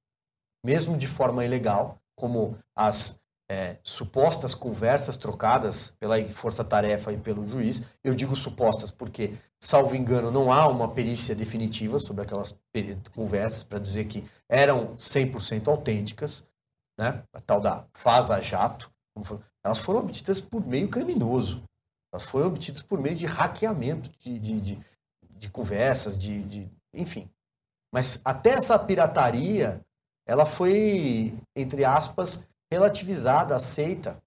[0.62, 3.18] mesmo de forma ilegal, como as
[3.50, 7.82] é, supostas conversas trocadas pela força-tarefa e pelo juiz.
[8.04, 12.54] Eu digo supostas porque, salvo engano, não há uma perícia definitiva sobre aquelas
[13.14, 16.44] conversas para dizer que eram 100% autênticas,
[16.98, 17.22] né?
[17.32, 18.92] a tal da faza-jato.
[19.64, 21.62] Elas foram obtidas por meio criminoso.
[22.12, 24.78] Elas foram obtidas por meio de hackeamento de, de, de,
[25.30, 27.28] de conversas, de, de, enfim.
[27.92, 29.80] Mas até essa pirataria,
[30.26, 34.22] ela foi, entre aspas, relativizada, aceita.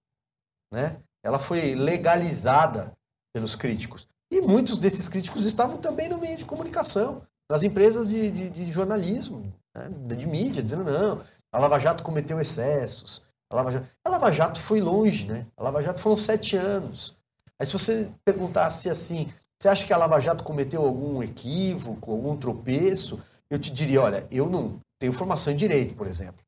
[0.72, 0.96] Né?
[1.24, 2.92] Ela foi legalizada
[3.34, 4.06] pelos críticos.
[4.30, 8.66] E muitos desses críticos estavam também no meio de comunicação, nas empresas de, de, de
[8.66, 9.88] jornalismo, né?
[10.16, 11.22] de mídia, dizendo não,
[11.52, 13.22] a Lava Jato cometeu excessos.
[13.52, 15.46] A Lava Jato, a Lava Jato foi longe, né?
[15.56, 17.14] A Lava Jato foram sete anos.
[17.58, 19.30] Mas se você perguntasse assim,
[19.60, 23.20] você acha que a Lava Jato cometeu algum equívoco, algum tropeço?
[23.50, 26.42] Eu te diria, olha, eu não tenho formação em direito, por exemplo.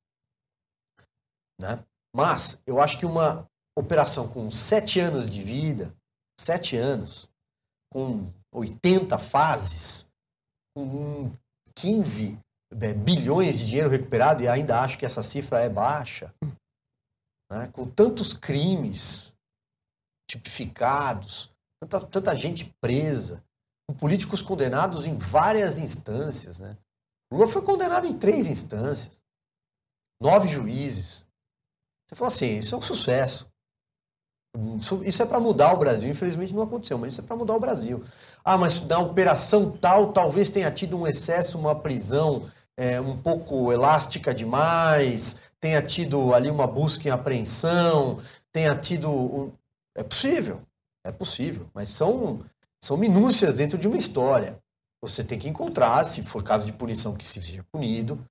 [1.61, 1.83] Né?
[2.15, 5.95] Mas eu acho que uma operação com sete anos de vida,
[6.39, 7.31] sete anos,
[7.93, 10.07] com 80 fases,
[10.77, 11.33] com
[11.75, 12.39] 15
[12.81, 16.35] é, bilhões de dinheiro recuperado, e ainda acho que essa cifra é baixa,
[17.51, 17.69] né?
[17.73, 19.35] com tantos crimes,
[20.31, 21.51] tipificados,
[21.83, 23.45] tanta, tanta gente presa,
[23.89, 26.61] com políticos condenados em várias instâncias.
[26.61, 26.77] Né?
[27.33, 29.23] Lula foi condenado em três instâncias,
[30.21, 31.27] nove juízes.
[32.09, 33.49] Você fala assim, isso é um sucesso.
[35.05, 36.11] Isso é para mudar o Brasil.
[36.11, 38.05] Infelizmente não aconteceu, mas isso é para mudar o Brasil.
[38.45, 43.73] Ah, mas na operação tal, talvez tenha tido um excesso, uma prisão é, um pouco
[43.73, 48.21] elástica demais, tenha tido ali uma busca em apreensão,
[48.53, 49.53] tenha tido.
[49.97, 50.63] É possível,
[51.05, 52.45] é possível, mas são,
[52.83, 54.59] são minúcias dentro de uma história.
[55.03, 58.25] Você tem que encontrar, se for caso de punição, que se seja punido,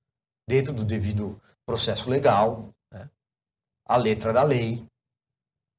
[0.48, 2.68] dentro do devido processo legal,
[3.86, 4.86] a letra da lei.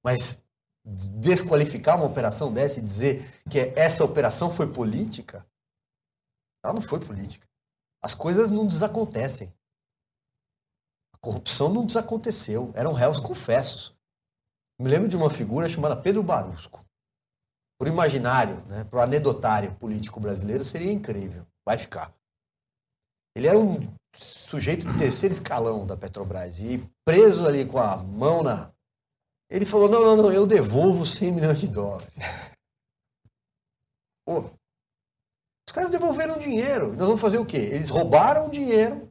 [0.03, 0.43] Mas
[0.85, 5.45] desqualificar uma operação dessa e dizer que essa operação foi política,
[6.63, 7.47] ela não foi política.
[8.03, 9.51] As coisas não desacontecem.
[11.13, 12.71] A corrupção não desaconteceu.
[12.75, 13.95] Eram réus confessos.
[14.79, 16.85] Me lembro de uma figura chamada Pedro Barusco.
[17.79, 21.45] Por imaginário, né, para o anedotário político brasileiro, seria incrível.
[21.65, 22.13] Vai ficar.
[23.35, 23.75] Ele era um
[24.17, 28.71] sujeito de terceiro escalão da Petrobras e preso ali com a mão na.
[29.49, 32.17] Ele falou: não, não, não, eu devolvo 100 milhões de dólares.
[34.25, 36.89] Pô, os caras devolveram dinheiro.
[36.89, 37.57] Nós vamos fazer o quê?
[37.57, 39.07] Eles roubaram o dinheiro.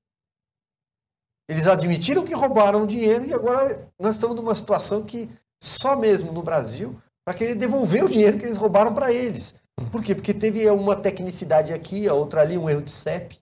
[1.48, 5.28] Eles admitiram que roubaram o dinheiro e agora nós estamos numa situação que
[5.62, 9.54] só mesmo no Brasil, para querer devolver o dinheiro que eles roubaram para eles.
[9.90, 10.14] Por quê?
[10.14, 13.38] Porque teve uma tecnicidade aqui, a outra ali, um erro de CEP.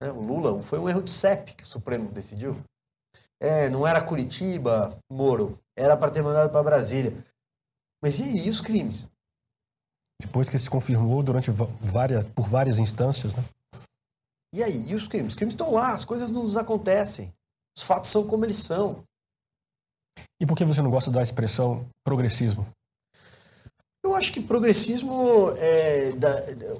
[0.00, 0.10] Né?
[0.10, 2.60] O Lula foi um erro de CEP que o Supremo decidiu.
[3.40, 5.58] É, não era Curitiba, Moro.
[5.76, 7.14] Era para ter mandado para Brasília.
[8.02, 9.08] Mas e aí, os crimes?
[10.20, 13.42] Depois que se confirmou durante várias, por várias instâncias, né?
[14.54, 15.32] E aí, e os crimes?
[15.32, 17.32] Os crimes estão lá, as coisas não nos acontecem.
[17.76, 19.02] Os fatos são como eles são.
[20.40, 22.66] E por que você não gosta da expressão progressismo?
[24.02, 26.34] Eu acho que progressismo é da,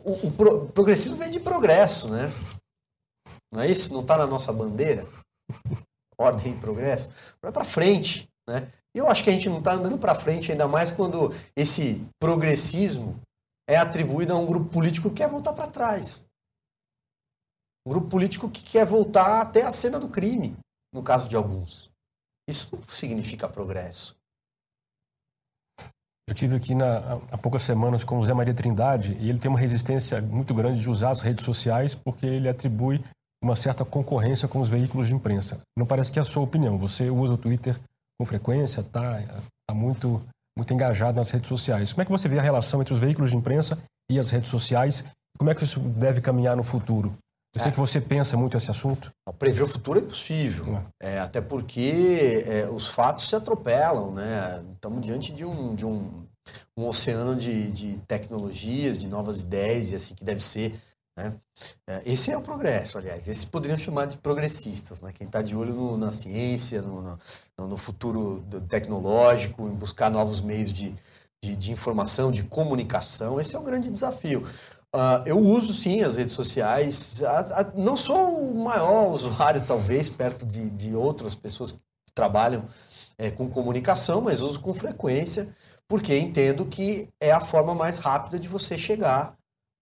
[0.04, 2.28] o, o pro, progressismo vem de progresso, né?
[3.52, 3.92] Não é isso?
[3.92, 5.04] Não está na nossa bandeira?
[6.18, 7.10] Ordem e progresso.
[7.42, 8.70] Vai para frente, né?
[8.94, 12.04] E eu acho que a gente não está andando para frente, ainda mais quando esse
[12.18, 13.20] progressismo
[13.68, 16.26] é atribuído a um grupo político que quer voltar para trás.
[17.86, 20.56] Um grupo político que quer voltar até a cena do crime,
[20.92, 21.90] no caso de alguns.
[22.48, 24.16] Isso não significa progresso.
[26.28, 29.48] Eu tive aqui na, há poucas semanas com o Zé Maria Trindade e ele tem
[29.48, 33.02] uma resistência muito grande de usar as redes sociais porque ele atribui
[33.42, 35.60] uma certa concorrência com os veículos de imprensa.
[35.76, 36.78] Não parece que é a sua opinião.
[36.78, 37.78] Você usa o Twitter
[38.18, 39.22] com frequência, está
[39.66, 40.22] tá muito,
[40.56, 41.92] muito engajado nas redes sociais.
[41.92, 43.78] Como é que você vê a relação entre os veículos de imprensa
[44.10, 45.04] e as redes sociais?
[45.38, 47.16] Como é que isso deve caminhar no futuro?
[47.54, 47.72] Eu sei é.
[47.72, 49.10] que você pensa muito esse assunto.
[49.38, 51.14] Prever o futuro é possível, é.
[51.14, 54.64] É, até porque é, os fatos se atropelam, né?
[54.74, 56.10] Estamos diante de um, de um,
[56.76, 60.78] um oceano de, de tecnologias, de novas ideias e assim que deve ser.
[61.20, 61.36] Né?
[61.86, 63.28] É, esse é o progresso, aliás.
[63.28, 65.12] Esses poderiam chamar de progressistas, né?
[65.12, 67.18] Quem está de olho no, na ciência, no,
[67.58, 70.94] no, no, futuro tecnológico, em buscar novos meios de,
[71.42, 74.46] de, de informação, de comunicação, esse é o grande desafio.
[74.94, 77.22] Uh, eu uso sim as redes sociais.
[77.22, 81.78] A, a, não sou o maior usuário, talvez, perto de, de outras pessoas que
[82.14, 82.64] trabalham
[83.18, 85.54] é, com comunicação, mas uso com frequência,
[85.86, 89.36] porque entendo que é a forma mais rápida de você chegar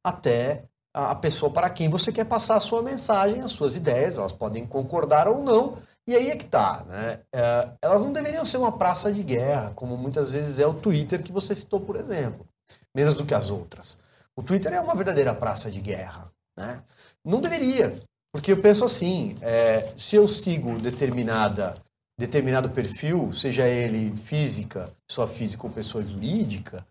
[0.05, 0.65] até
[0.99, 4.19] a, pessoa para quem você quer passar a sua mensagem, as suas ideias.
[4.19, 7.21] Elas podem concordar ou não, e aí é que tá, né?
[7.33, 11.23] É, elas não deveriam ser uma praça de guerra, como muitas vezes é o Twitter
[11.23, 12.47] que você citou, por exemplo,
[12.95, 13.99] menos do que as outras.
[14.37, 16.31] O Twitter é uma verdadeira praça de guerra.
[16.57, 16.83] Né?
[17.25, 17.97] Não deveria,
[18.33, 21.75] porque eu penso assim: é, se eu sigo determinada,
[22.19, 26.85] determinado perfil, seja ele física, pessoa física ou pessoa jurídica,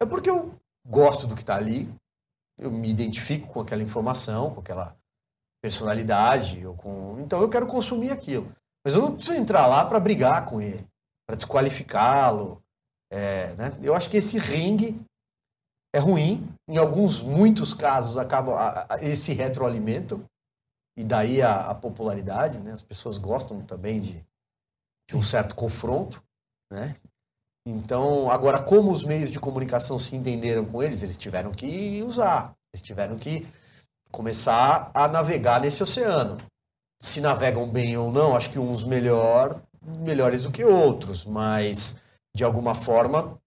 [0.00, 0.54] é porque eu
[0.84, 1.88] gosto do que está ali,
[2.62, 4.96] eu me identifico com aquela informação, com aquela
[5.62, 7.20] personalidade, ou com...
[7.20, 8.52] então eu quero consumir aquilo.
[8.84, 10.84] Mas eu não preciso entrar lá para brigar com ele,
[11.26, 12.62] para desqualificá-lo.
[13.10, 13.78] É, né?
[13.82, 15.00] Eu acho que esse ringue
[15.94, 16.48] é ruim.
[16.68, 20.24] Em alguns, muitos casos, acaba, eles se retroalimentam.
[20.96, 22.72] E daí a, a popularidade, né?
[22.72, 24.26] As pessoas gostam também de,
[25.08, 26.22] de um certo confronto,
[26.70, 26.96] né?
[27.66, 32.54] Então, agora, como os meios de comunicação se entenderam com eles, eles tiveram que usar,
[32.72, 33.46] eles tiveram que
[34.10, 36.36] começar a navegar nesse oceano.
[37.00, 42.00] Se navegam bem ou não, acho que uns melhor, melhores do que outros, mas
[42.34, 43.40] de alguma forma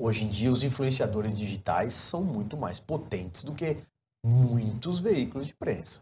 [0.00, 3.76] Hoje em dia, os influenciadores digitais são muito mais potentes do que
[4.24, 6.00] muitos veículos de imprensa.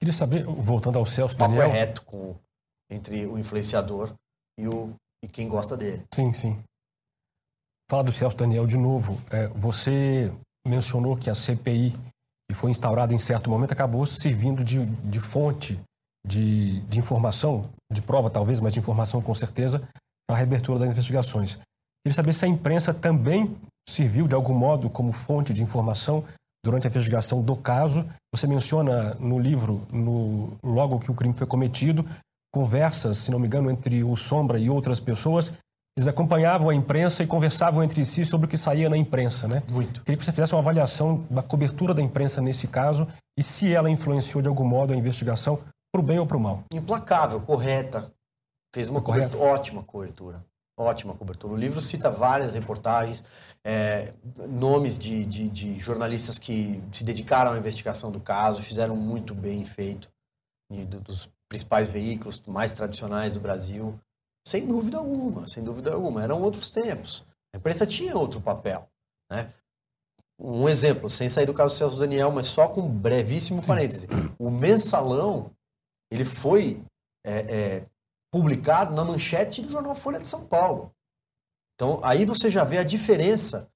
[0.00, 1.68] Queria saber, voltando ao Celso o papo Daniel...
[1.68, 2.34] é reto com,
[2.90, 4.14] entre o influenciador
[4.58, 6.02] e, o, e quem gosta dele.
[6.12, 6.62] Sim, sim.
[7.90, 9.18] Fala do Celso Daniel de novo.
[9.30, 10.32] É, você
[10.66, 11.92] mencionou que a CPI,
[12.50, 15.80] que foi instaurada em certo momento, acabou servindo de, de fonte
[16.26, 19.80] de, de informação, de prova talvez, mas de informação com certeza,
[20.28, 21.58] para a reabertura das investigações.
[22.04, 23.56] Queria saber se a imprensa também
[23.88, 26.22] serviu de algum modo como fonte de informação
[26.64, 28.06] durante a investigação do caso.
[28.34, 32.04] Você menciona no livro, no, logo que o crime foi cometido,
[32.52, 35.52] conversas, se não me engano, entre o Sombra e outras pessoas.
[35.96, 39.62] Eles acompanhavam a imprensa e conversavam entre si sobre o que saía na imprensa, né?
[39.68, 40.00] Muito.
[40.02, 43.90] Queria que você fizesse uma avaliação da cobertura da imprensa nesse caso e se ela
[43.90, 45.58] influenciou de algum modo a investigação,
[45.92, 46.62] para o bem ou para o mal.
[46.72, 48.12] Implacável, correta.
[48.74, 50.44] Fez uma cobertura, ótima cobertura
[50.78, 51.52] ótima cobertura.
[51.52, 53.24] O livro cita várias reportagens,
[53.64, 54.14] é,
[54.48, 59.64] nomes de, de, de, jornalistas que se dedicaram à investigação do caso, fizeram muito bem
[59.64, 60.08] feito,
[60.70, 63.98] dos principais veículos mais tradicionais do Brasil.
[64.46, 66.22] Sem dúvida alguma, sem dúvida alguma.
[66.22, 67.24] Eram outros tempos.
[67.54, 68.88] A imprensa tinha outro papel.
[69.30, 69.52] Né?
[70.38, 74.06] Um exemplo, sem sair do caso do Celso Daniel, mas só com um brevíssimo parêntese.
[74.38, 75.50] O mensalão,
[76.10, 76.82] ele foi
[77.26, 77.86] é, é,
[78.30, 80.92] publicado na manchete do jornal Folha de São Paulo.
[81.74, 83.68] Então, aí você já vê a diferença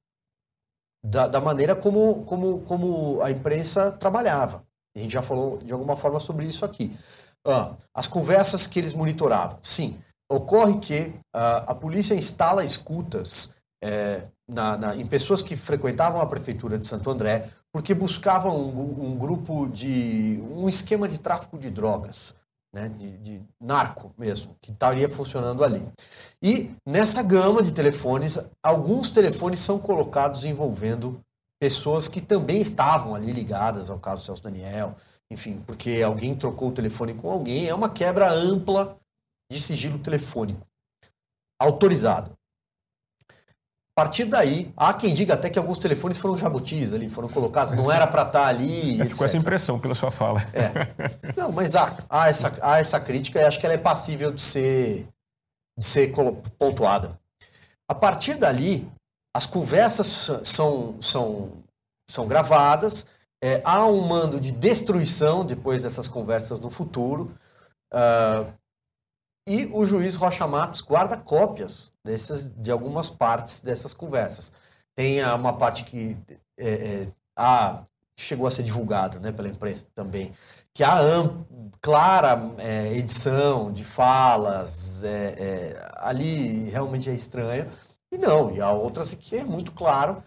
[1.05, 4.65] da, da maneira como, como, como a imprensa trabalhava.
[4.95, 6.97] A gente já falou de alguma forma sobre isso aqui.
[7.47, 9.59] Ah, as conversas que eles monitoravam.
[9.63, 9.99] Sim,
[10.31, 16.27] ocorre que ah, a polícia instala escutas é, na, na, em pessoas que frequentavam a
[16.27, 20.41] prefeitura de Santo André porque buscavam um, um grupo de.
[20.51, 22.35] um esquema de tráfico de drogas
[22.75, 25.87] né, de, de narco mesmo, que estaria funcionando ali.
[26.43, 31.21] E nessa gama de telefones, alguns telefones são colocados envolvendo
[31.61, 34.97] pessoas que também estavam ali ligadas ao caso Celso Daniel,
[35.33, 38.99] enfim, porque alguém trocou o telefone com alguém, é uma quebra ampla
[39.51, 40.67] de sigilo telefônico,
[41.61, 42.33] autorizado.
[43.95, 47.73] A partir daí, há quem diga até que alguns telefones foram jabutis ali, foram colocados,
[47.77, 49.01] não era para estar tá ali.
[49.03, 50.41] É, ficou essa impressão pela sua fala.
[50.55, 51.33] É.
[51.37, 54.41] Não, mas há, há, essa, há essa crítica e acho que ela é passível de
[54.41, 55.07] ser,
[55.79, 56.11] de ser
[56.59, 57.21] pontuada.
[57.87, 58.91] A partir dali,
[59.37, 60.07] as conversas
[60.45, 61.53] são, são,
[62.09, 63.07] são gravadas,
[63.43, 67.35] é, há um mando de destruição depois dessas conversas no futuro.
[67.93, 68.47] Uh,
[69.45, 74.53] E o juiz Rocha Matos guarda cópias dessas, de algumas partes dessas conversas.
[74.95, 76.17] Tem uma parte que
[76.57, 77.83] é, é, a,
[78.17, 80.33] chegou a ser divulgada né, pela imprensa também,
[80.73, 81.01] que há
[81.81, 87.67] clara é, edição de falas, é, é, ali realmente é estranho.
[88.13, 90.23] E não, e há outras que é muito claro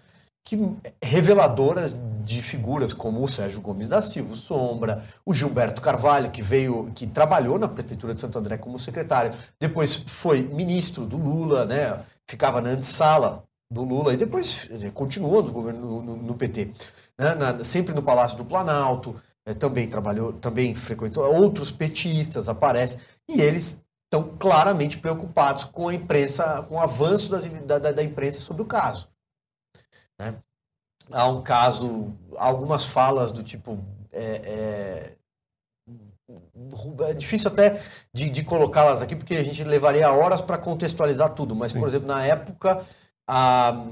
[0.46, 6.30] que reveladoras de figuras como o Sérgio Gomes da Silva, o Sombra, o Gilberto Carvalho,
[6.30, 11.18] que veio, que trabalhou na prefeitura de Santo André como secretário, depois foi ministro do
[11.18, 12.00] Lula, né?
[12.30, 16.72] Ficava na antessala do Lula e depois continuou no governo no, no PT,
[17.20, 17.34] né?
[17.34, 19.16] na, sempre no Palácio do Planalto,
[19.48, 25.94] é, também trabalhou, também frequentou outros petistas aparecem e eles estão claramente preocupados com a
[25.94, 29.08] imprensa, com o avanço das, da, da imprensa sobre o caso.
[30.20, 30.36] Né?
[31.12, 33.78] Há um caso, algumas falas do tipo.
[34.12, 34.24] É,
[35.08, 35.18] é,
[37.10, 37.80] é difícil até
[38.14, 41.56] de, de colocá-las aqui, porque a gente levaria horas para contextualizar tudo.
[41.56, 41.80] Mas, Sim.
[41.80, 42.84] por exemplo, na época,
[43.30, 43.86] a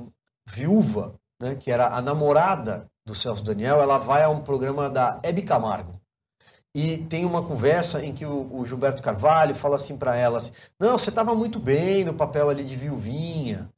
[0.49, 5.19] viúva, né, que era a namorada do Celso Daniel, ela vai a um programa da
[5.23, 6.01] Hebe Camargo.
[6.75, 10.51] E tem uma conversa em que o, o Gilberto Carvalho fala assim para ela: assim,
[10.79, 13.69] Não, você estava muito bem no papel ali de viuvinha.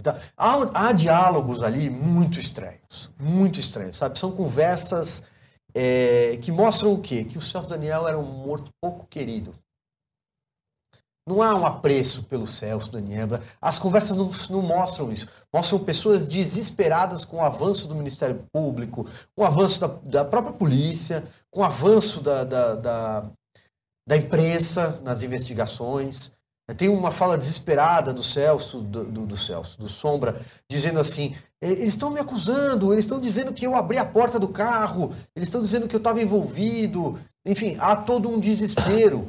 [0.00, 4.18] Então, há, há, diálogos ali muito estranhos, muito estranhos, sabe?
[4.18, 5.24] São conversas
[5.74, 7.24] é, que mostram o quê?
[7.24, 9.54] Que o Celso Daniel era um morto pouco querido.
[11.28, 13.28] Não há um apreço pelo Celso Daniel.
[13.60, 15.28] As conversas não, não mostram isso.
[15.54, 20.54] Mostram pessoas desesperadas com o avanço do Ministério Público, com o avanço da, da própria
[20.54, 23.30] polícia, com o avanço da, da, da,
[24.08, 26.32] da imprensa nas investigações.
[26.74, 31.88] Tem uma fala desesperada do Celso, do, do, do Celso, do Sombra, dizendo assim: eles
[31.88, 35.60] estão me acusando, eles estão dizendo que eu abri a porta do carro, eles estão
[35.60, 37.18] dizendo que eu estava envolvido.
[37.44, 39.28] Enfim, há todo um desespero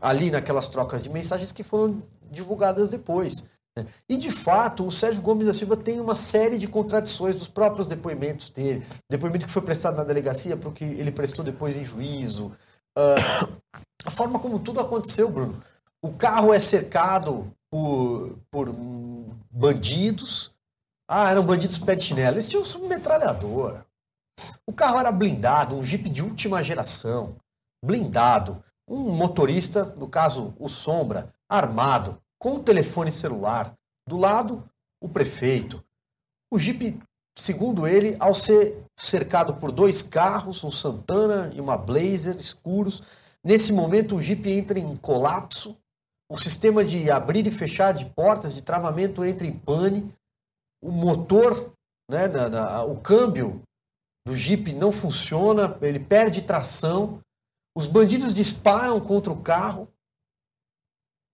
[0.00, 3.44] ali naquelas trocas de mensagens que foram divulgadas depois.
[3.76, 3.86] Né?
[4.08, 7.86] E, de fato, o Sérgio Gomes da Silva tem uma série de contradições dos próprios
[7.86, 8.84] depoimentos dele.
[9.10, 12.52] Depoimento que foi prestado na delegacia para o que ele prestou depois em juízo.
[12.96, 13.58] Uh,
[14.04, 15.62] a forma como tudo aconteceu, Bruno.
[16.04, 18.70] O carro é cercado por, por
[19.50, 20.52] bandidos.
[21.08, 22.34] Ah, eram bandidos pé de chinelo.
[22.34, 23.86] Eles tinham submetralhadora.
[24.66, 27.34] O carro era blindado, um Jeep de última geração.
[27.82, 28.62] Blindado.
[28.86, 33.72] Um motorista, no caso o Sombra, armado, com o telefone celular.
[34.06, 34.62] Do lado,
[35.00, 35.82] o prefeito.
[36.52, 37.00] O Jeep,
[37.34, 43.00] segundo ele, ao ser cercado por dois carros, um Santana e uma Blazer escuros,
[43.42, 45.74] nesse momento o Jeep entra em colapso
[46.30, 50.14] o sistema de abrir e fechar de portas, de travamento entra em pane,
[50.82, 51.72] o motor,
[52.10, 53.62] né, na, na, o câmbio
[54.26, 57.20] do Jeep não funciona, ele perde tração,
[57.76, 59.88] os bandidos disparam contra o carro.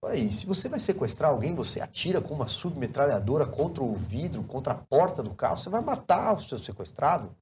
[0.04, 4.72] Aí, se você vai sequestrar alguém, você atira com uma submetralhadora contra o vidro, contra
[4.72, 7.36] a porta do carro, você vai matar o seu sequestrado?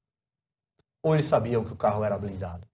[1.01, 2.67] Ou eles sabiam que o carro era blindado?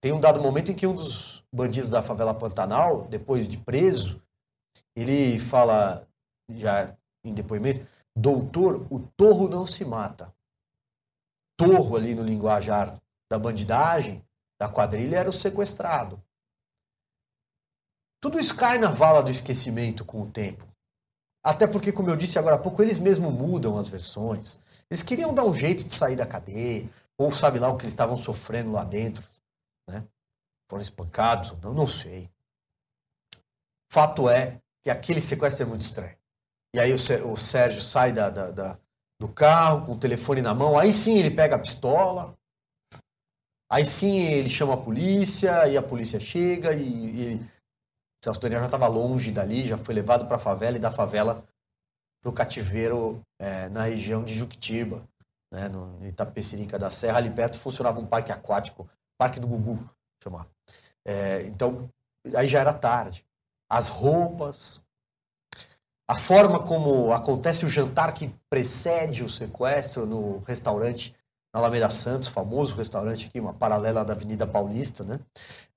[0.00, 4.20] Tem um dado momento em que um dos bandidos da favela Pantanal, depois de preso,
[4.96, 6.06] ele fala,
[6.50, 7.86] já em depoimento,
[8.16, 10.34] doutor, o torro não se mata.
[11.58, 12.98] Torro ali no linguajar
[13.30, 14.24] da bandidagem,
[14.58, 16.22] da quadrilha, era o sequestrado.
[18.22, 20.66] Tudo isso cai na vala do esquecimento com o tempo.
[21.44, 24.58] Até porque, como eu disse agora há pouco, eles mesmos mudam as versões.
[24.90, 26.88] Eles queriam dar um jeito de sair da cadeia,
[27.18, 29.22] ou sabe lá o que eles estavam sofrendo lá dentro
[29.90, 30.06] né?
[30.68, 32.30] Foram espancados ou não, não sei.
[33.90, 36.16] Fato é que aquele sequestro é muito estranho.
[36.74, 38.78] E aí o, Sérgio sai da, da, da,
[39.18, 42.38] do carro com o telefone na mão, aí sim ele pega a pistola,
[43.68, 47.50] aí sim ele chama a polícia, e a polícia chega e, e ele,
[48.22, 51.44] Celso Daniel já estava longe dali, já foi levado para a favela e da favela
[52.22, 55.02] para o cativeiro é, na região de Juquitiba,
[55.52, 57.16] né, no Itapecerica da Serra.
[57.16, 58.88] Ali perto funcionava um parque aquático
[59.20, 59.78] Parque do Gugu,
[60.24, 60.46] chamar.
[61.04, 61.90] É, então,
[62.34, 63.22] aí já era tarde.
[63.68, 64.80] As roupas,
[66.08, 71.14] a forma como acontece o jantar que precede o sequestro no restaurante
[71.52, 75.20] na Alameda Santos, famoso restaurante aqui, uma paralela da Avenida Paulista, né?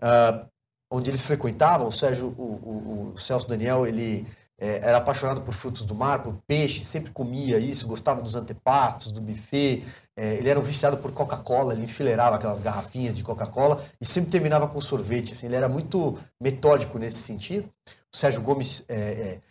[0.02, 0.50] Uh,
[0.90, 4.26] onde eles frequentavam, o Sérgio, o, o, o Celso Daniel, ele
[4.64, 9.12] é, era apaixonado por frutos do mar, por peixe, sempre comia isso, gostava dos antepastos,
[9.12, 9.84] do buffet.
[10.16, 14.30] É, ele era um viciado por Coca-Cola, ele enfileirava aquelas garrafinhas de Coca-Cola e sempre
[14.30, 15.34] terminava com sorvete.
[15.34, 17.70] Assim, ele era muito metódico nesse sentido.
[18.14, 19.42] O Sérgio Gomes é,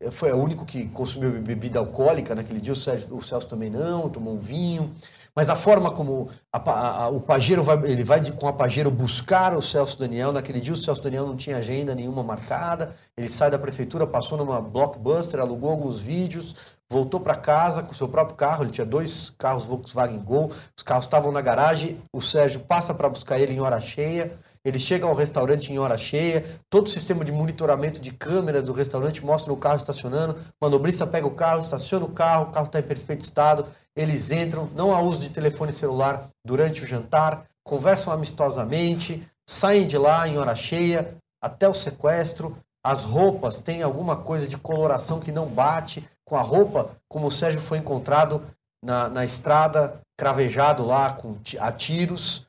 [0.00, 3.68] é foi o único que consumiu bebida alcoólica naquele dia, o, Sérgio, o Celso também
[3.68, 4.94] não, tomou um vinho.
[5.36, 8.90] Mas a forma como a, a, o Pajero vai, ele vai de, com a Pajero
[8.90, 10.32] buscar o Celso Daniel.
[10.32, 12.96] Naquele dia o Celso Daniel não tinha agenda nenhuma marcada.
[13.14, 16.54] Ele sai da prefeitura, passou numa blockbuster, alugou alguns vídeos,
[16.88, 18.64] voltou para casa com o seu próprio carro.
[18.64, 20.50] Ele tinha dois carros Volkswagen Gol.
[20.74, 21.98] Os carros estavam na garagem.
[22.10, 24.32] O Sérgio passa para buscar ele em hora cheia.
[24.66, 28.72] Ele chega ao restaurante em hora cheia, todo o sistema de monitoramento de câmeras do
[28.72, 32.80] restaurante mostra o carro estacionando, manobrista pega o carro, estaciona o carro, o carro está
[32.80, 33.64] em perfeito estado,
[33.94, 39.96] eles entram, não há uso de telefone celular durante o jantar, conversam amistosamente, saem de
[39.96, 45.30] lá em hora cheia, até o sequestro, as roupas têm alguma coisa de coloração que
[45.30, 48.42] não bate com a roupa, como o Sérgio foi encontrado
[48.84, 52.45] na, na estrada, cravejado lá com, a tiros,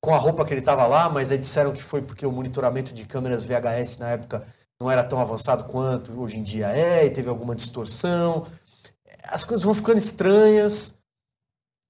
[0.00, 2.92] com a roupa que ele estava lá, mas aí disseram que foi porque o monitoramento
[2.94, 4.46] de câmeras VHS na época
[4.80, 8.46] não era tão avançado quanto hoje em dia é, e teve alguma distorção.
[9.24, 10.94] As coisas vão ficando estranhas.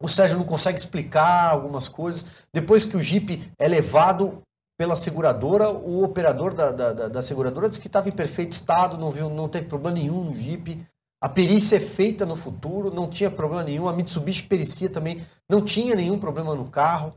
[0.02, 2.26] O Sérgio não consegue explicar algumas coisas.
[2.52, 4.42] Depois que o Jeep é levado
[4.76, 9.10] pela seguradora, o operador da, da, da seguradora disse que estava em perfeito estado, não
[9.10, 10.84] viu, não teve problema nenhum no Jeep.
[11.22, 13.86] A perícia é feita no futuro, não tinha problema nenhum.
[13.86, 17.12] A Mitsubishi pericia também, não tinha nenhum problema no carro.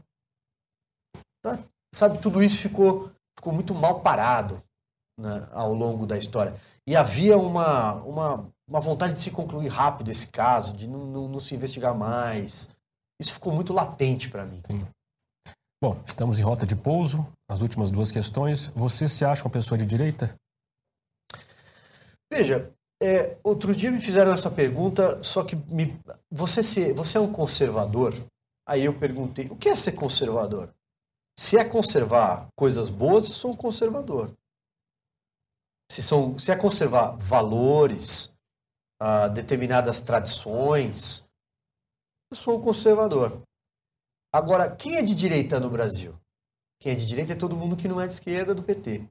[1.43, 1.59] Tá?
[1.93, 4.63] Sabe, tudo isso ficou, ficou muito mal parado
[5.19, 6.55] né, ao longo da história.
[6.87, 11.27] E havia uma, uma, uma vontade de se concluir rápido esse caso, de não, não,
[11.27, 12.69] não se investigar mais.
[13.21, 14.61] Isso ficou muito latente para mim.
[14.65, 14.85] Sim.
[15.83, 17.27] Bom, estamos em rota de pouso.
[17.49, 18.67] As últimas duas questões.
[18.67, 20.33] Você se acha uma pessoa de direita?
[22.31, 25.99] Veja, é, outro dia me fizeram essa pergunta, só que me,
[26.31, 28.13] você, se, você é um conservador?
[28.67, 30.73] Aí eu perguntei, o que é ser conservador?
[31.37, 34.33] Se é conservar coisas boas, eu sou um conservador.
[35.91, 38.33] Se, são, se é conservar valores,
[39.01, 41.25] uh, determinadas tradições,
[42.31, 43.41] eu sou um conservador.
[44.33, 46.19] Agora, quem é de direita no Brasil?
[46.79, 49.07] Quem é de direita é todo mundo que não é de esquerda do PT.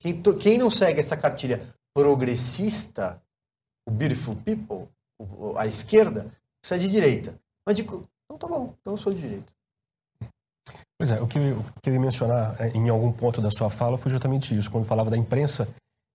[0.00, 3.22] Quem, to, quem não segue essa cartilha progressista,
[3.86, 4.88] o Beautiful People,
[5.56, 7.40] a esquerda, isso é de direita.
[7.66, 9.52] Mas digo, então tá bom, então eu sou de direita.
[10.98, 14.10] Pois é, o que eu queria mencionar é, em algum ponto da sua fala foi
[14.10, 15.68] justamente isso, quando falava da imprensa,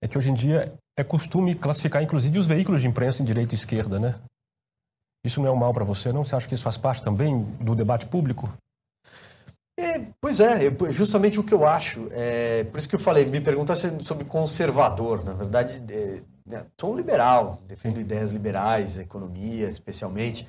[0.03, 3.53] é que hoje em dia é costume classificar inclusive os veículos de imprensa em direita
[3.53, 4.15] e esquerda, né?
[5.25, 6.25] Isso não é um mal para você, não?
[6.25, 8.51] Você acha que isso faz parte também do debate público?
[9.79, 12.09] É, pois é, justamente o que eu acho.
[12.11, 13.73] É, por isso que eu falei, me pergunta
[14.03, 15.23] sobre conservador.
[15.23, 20.45] Na verdade, é, né, sou um liberal, defendo ideias liberais, economia especialmente.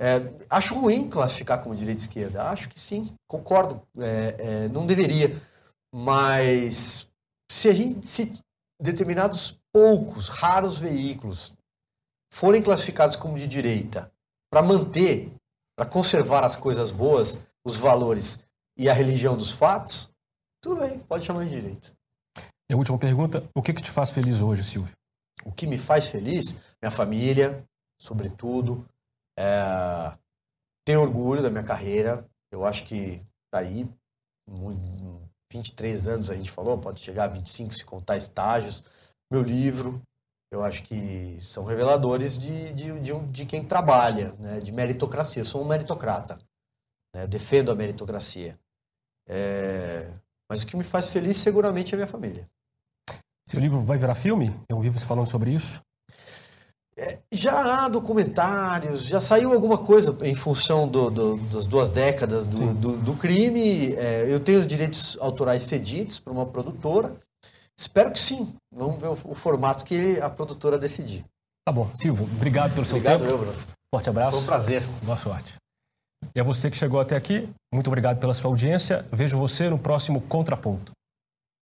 [0.00, 0.16] É,
[0.50, 2.48] acho ruim classificar como direita e esquerda.
[2.48, 3.82] Acho que sim, concordo.
[3.98, 5.40] É, é, não deveria.
[5.94, 7.08] Mas
[7.50, 8.32] se, gente, se,
[8.80, 11.52] determinados poucos, raros veículos
[12.32, 14.12] forem classificados como de direita
[14.50, 15.32] para manter,
[15.76, 18.44] para conservar as coisas boas, os valores
[18.76, 20.10] e a religião dos fatos,
[20.60, 21.92] tudo bem, pode chamar de direita.
[22.68, 24.92] E a última pergunta: o que, que te faz feliz hoje, Silvio?
[25.44, 26.56] O que me faz feliz?
[26.82, 27.64] Minha família,
[28.00, 28.84] sobretudo
[29.38, 30.16] é,
[30.84, 32.28] tenho orgulho da minha carreira.
[32.50, 33.88] Eu acho que tá aí.
[35.50, 38.82] 23 anos a gente falou, pode chegar a 25 se contar estágios.
[39.30, 40.02] Meu livro,
[40.52, 44.60] eu acho que são reveladores de, de, de, de quem trabalha, né?
[44.60, 45.42] de meritocracia.
[45.42, 46.38] Eu sou um meritocrata.
[47.14, 47.22] Né?
[47.22, 48.58] Eu defendo a meritocracia.
[49.28, 50.12] É...
[50.48, 52.48] Mas o que me faz feliz, seguramente, é a minha família.
[53.48, 54.52] Seu livro vai virar filme?
[54.68, 55.80] Eu ouvi você falando sobre isso.
[56.96, 62.46] É, já há documentários, já saiu alguma coisa em função do, do, das duas décadas
[62.46, 63.94] do, do crime.
[63.94, 67.16] É, eu tenho os direitos autorais cedidos para uma produtora.
[67.76, 68.54] Espero que sim.
[68.72, 71.24] Vamos ver o, o, formato que a produtora decidir.
[71.66, 71.90] Tá bom.
[71.94, 73.34] Silvio, obrigado pelo seu obrigado, tempo.
[73.34, 73.74] Obrigado, Bruno.
[73.92, 74.32] Forte abraço.
[74.32, 74.82] Foi um prazer.
[75.02, 75.54] Boa sorte.
[76.34, 79.04] E a você que chegou até aqui, muito obrigado pela sua audiência.
[79.12, 80.92] Vejo você no próximo Contraponto.